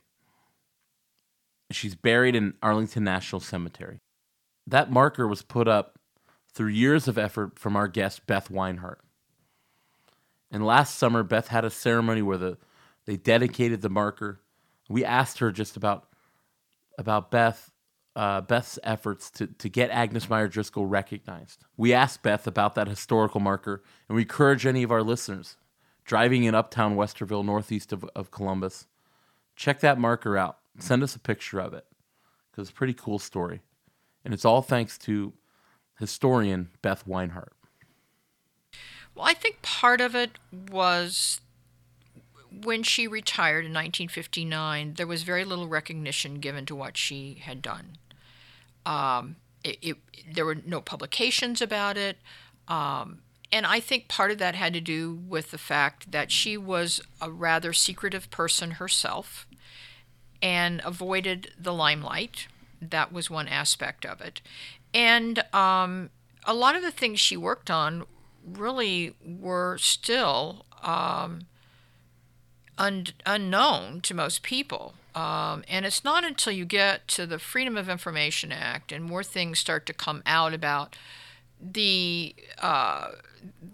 [1.70, 4.00] She's buried in Arlington National Cemetery.
[4.66, 5.98] That marker was put up
[6.52, 9.00] through years of effort from our guest, Beth Weinhardt.
[10.50, 12.58] And last summer, Beth had a ceremony where the,
[13.06, 14.42] they dedicated the marker.
[14.88, 16.08] We asked her just about
[16.98, 17.71] about Beth
[18.14, 21.64] uh, Beth's efforts to, to get Agnes Meyer Driscoll recognized.
[21.76, 25.56] We asked Beth about that historical marker, and we encourage any of our listeners
[26.04, 28.86] driving in uptown Westerville, northeast of, of Columbus,
[29.56, 30.58] check that marker out.
[30.78, 31.86] Send us a picture of it
[32.50, 33.60] because it's a pretty cool story.
[34.24, 35.32] And it's all thanks to
[35.98, 37.52] historian Beth Weinhardt.
[39.14, 40.38] Well, I think part of it
[40.70, 41.40] was
[42.64, 47.62] when she retired in 1959, there was very little recognition given to what she had
[47.62, 47.96] done.
[48.84, 49.96] Um, it, it,
[50.32, 52.18] there were no publications about it.
[52.68, 53.22] Um,
[53.52, 57.00] and I think part of that had to do with the fact that she was
[57.20, 59.46] a rather secretive person herself
[60.40, 62.48] and avoided the limelight.
[62.80, 64.40] That was one aspect of it.
[64.94, 66.10] And um,
[66.44, 68.04] a lot of the things she worked on
[68.44, 71.42] really were still um,
[72.78, 74.94] un- unknown to most people.
[75.14, 79.22] Um, and it's not until you get to the Freedom of Information Act and more
[79.22, 80.96] things start to come out about
[81.60, 83.08] the uh,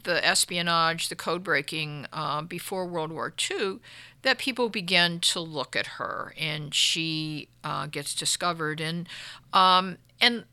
[0.04, 3.78] the espionage, the code breaking uh, before World War II,
[4.22, 8.80] that people begin to look at her, and she uh, gets discovered.
[8.80, 9.08] And
[9.52, 10.44] um, and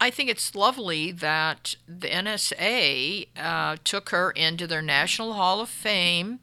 [0.00, 5.68] I think it's lovely that the NSA uh, took her into their National Hall of
[5.68, 6.40] Fame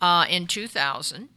[0.00, 1.28] uh, in 2000.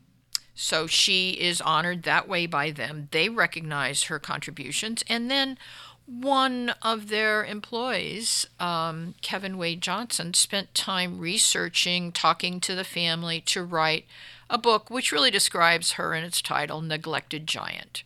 [0.62, 3.08] So she is honored that way by them.
[3.12, 5.06] They recognize her contributions.
[5.08, 5.58] And then
[6.06, 13.40] one of their employees, um, Kevin Wade Johnson, spent time researching, talking to the family
[13.40, 14.06] to write
[14.50, 18.04] a book which really describes her in its title, Neglected Giant.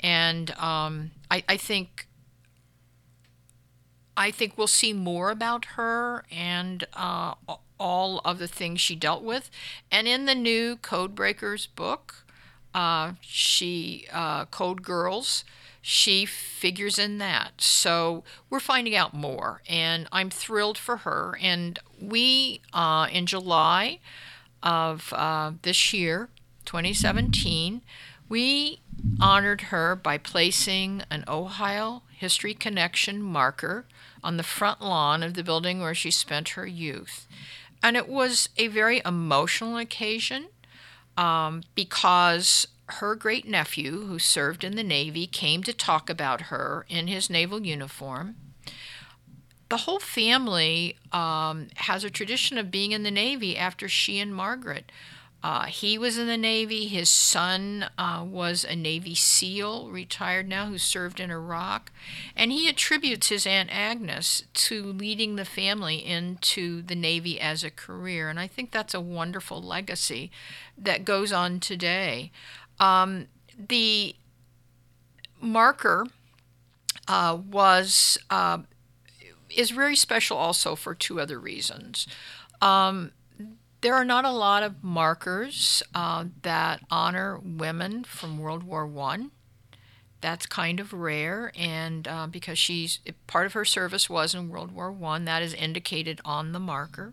[0.00, 2.08] And um, I, I think
[4.16, 7.34] I think we'll see more about her and uh,
[7.78, 9.50] all of the things she dealt with.
[9.90, 12.24] And in the new Codebreakers book,
[12.74, 15.44] uh, she uh, Code Girls,
[15.80, 17.60] she figures in that.
[17.60, 21.38] So we're finding out more, and I'm thrilled for her.
[21.40, 24.00] And we, uh, in July
[24.62, 26.30] of uh, this year,
[26.64, 27.82] 2017,
[28.28, 28.80] we
[29.20, 33.86] honored her by placing an Ohio History Connection marker
[34.22, 37.26] on the front lawn of the building where she spent her youth.
[37.84, 40.46] And it was a very emotional occasion
[41.18, 46.86] um, because her great nephew, who served in the Navy, came to talk about her
[46.88, 48.36] in his naval uniform.
[49.68, 54.34] The whole family um, has a tradition of being in the Navy after she and
[54.34, 54.90] Margaret
[55.44, 56.86] uh, he was in the Navy.
[56.86, 61.92] His son uh, was a Navy SEAL, retired now, who served in Iraq.
[62.34, 67.70] And he attributes his Aunt Agnes to leading the family into the Navy as a
[67.70, 68.30] career.
[68.30, 70.30] And I think that's a wonderful legacy
[70.78, 72.32] that goes on today.
[72.80, 73.26] Um,
[73.68, 74.16] the
[75.42, 76.06] marker
[77.06, 78.60] uh, was uh,
[79.50, 82.06] is very special also for two other reasons.
[82.62, 83.12] Um,
[83.84, 89.30] there are not a lot of markers uh, that honor women from World War One.
[90.22, 94.72] That's kind of rare, and uh, because she's part of her service was in World
[94.72, 97.12] War One, that is indicated on the marker.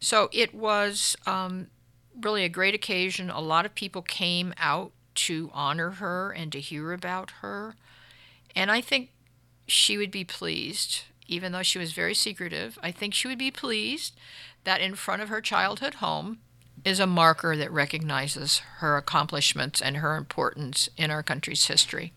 [0.00, 1.68] So it was um,
[2.20, 3.30] really a great occasion.
[3.30, 7.76] A lot of people came out to honor her and to hear about her,
[8.56, 9.10] and I think
[9.68, 12.80] she would be pleased, even though she was very secretive.
[12.82, 14.16] I think she would be pleased
[14.68, 16.36] that in front of her childhood home
[16.84, 22.12] is a marker that recognizes her accomplishments and her importance in our country's history.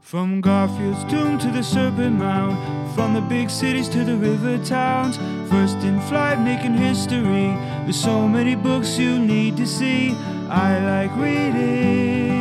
[0.00, 2.56] From Garfield's tomb to the Serpent Mound,
[2.94, 5.18] from the big cities to the river towns,
[5.50, 7.48] first in flight making history.
[7.84, 10.14] There's so many books you need to see.
[10.48, 12.35] I like reading.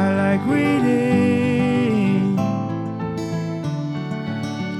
[0.00, 2.36] I like reading.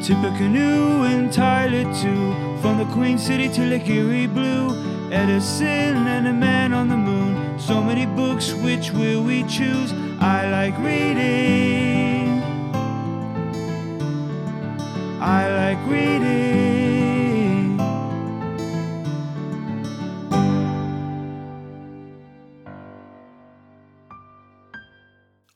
[0.03, 4.71] tip Tippecanoe and Tyler too, from the Queen City to Lake Erie Blue.
[5.12, 7.59] Edison and a man on the moon.
[7.59, 9.93] So many books, which will we choose?
[10.21, 12.41] I like reading.
[15.21, 16.70] I like reading.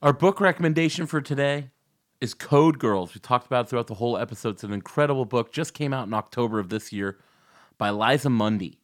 [0.05, 1.71] Our book recommendation for today
[2.21, 3.15] is Code Girls.
[3.15, 4.49] We talked about throughout the whole episode.
[4.49, 5.51] It's an incredible book.
[5.51, 7.17] Just came out in October of this year
[7.79, 8.77] by Liza Mundy.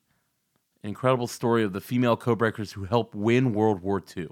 [0.82, 4.30] An incredible story of the female codebreakers who helped win World War II.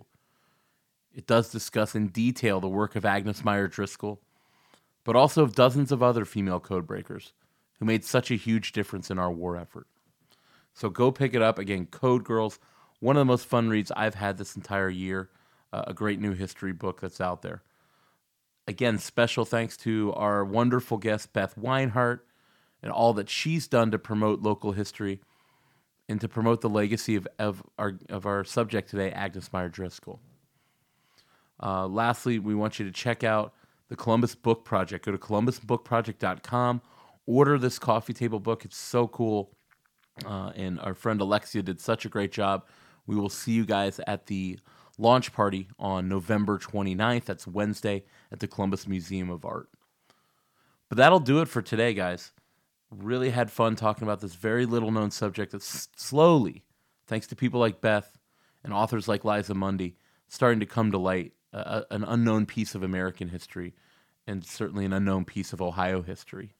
[1.14, 4.20] It does discuss in detail the work of Agnes Meyer Driscoll,
[5.04, 7.34] but also of dozens of other female codebreakers
[7.78, 9.86] who made such a huge difference in our war effort.
[10.74, 11.60] So go pick it up.
[11.60, 12.58] Again, Code Girls,
[13.00, 15.30] one of the most fun reads I've had this entire year.
[15.72, 17.61] A great new history book that's out there.
[18.67, 22.20] Again, special thanks to our wonderful guest, Beth Weinhardt,
[22.82, 25.22] and all that she's done to promote local history
[26.07, 30.20] and to promote the legacy of, of, our, of our subject today, Agnes Meyer Driscoll.
[31.61, 33.53] Uh, lastly, we want you to check out
[33.89, 35.05] the Columbus Book Project.
[35.05, 36.82] Go to columbusbookproject.com,
[37.26, 38.65] order this coffee table book.
[38.65, 39.51] It's so cool.
[40.26, 42.65] Uh, and our friend Alexia did such a great job.
[43.07, 44.59] We will see you guys at the
[45.00, 47.26] launch party on November 29th.
[47.26, 49.70] That's Wednesday at the Columbus Museum of Art.
[50.89, 52.34] But that'll do it for today, guys.
[52.91, 56.64] Really had fun talking about this very little known subject that's slowly,
[57.08, 58.18] thanks to people like Beth
[58.64, 59.95] and authors like Liza Mundy,
[60.28, 63.74] starting to come to light uh, an unknown piece of American history
[64.28, 66.52] and certainly an unknown piece of Ohio history.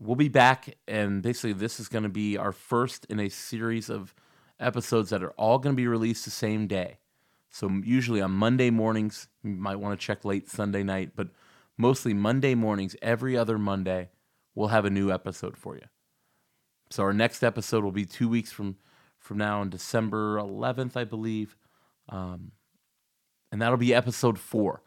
[0.00, 3.90] We'll be back, and basically, this is going to be our first in a series
[3.90, 4.14] of
[4.60, 6.98] episodes that are all going to be released the same day.
[7.50, 11.28] So, usually on Monday mornings, you might want to check late Sunday night, but
[11.76, 14.10] mostly Monday mornings, every other Monday,
[14.54, 15.86] we'll have a new episode for you.
[16.90, 18.76] So, our next episode will be two weeks from,
[19.18, 21.56] from now on December 11th, I believe.
[22.10, 22.52] Um,
[23.50, 24.82] and that'll be episode four.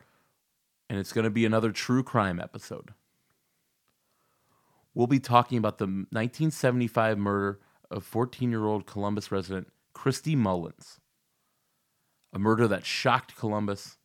[0.90, 2.94] And it's going to be another true crime episode.
[4.94, 7.60] We'll be talking about the 1975 murder
[7.92, 11.00] of 14 year old Columbus resident Christy Mullins.
[12.34, 13.98] A murder that shocked Columbus,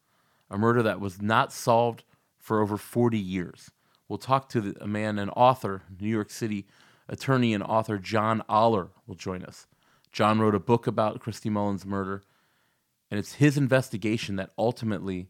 [0.50, 2.04] a murder that was not solved
[2.38, 3.70] for over 40 years.
[4.08, 6.66] We'll talk to the, a man, an author, New York City
[7.08, 9.66] attorney and author John Oller will join us.
[10.12, 12.22] John wrote a book about Christy Mullins' murder,
[13.10, 15.28] and it's his investigation that ultimately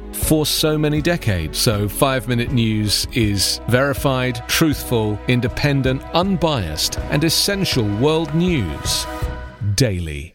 [0.15, 1.57] for so many decades.
[1.57, 9.05] So, five minute news is verified, truthful, independent, unbiased, and essential world news
[9.75, 10.30] daily.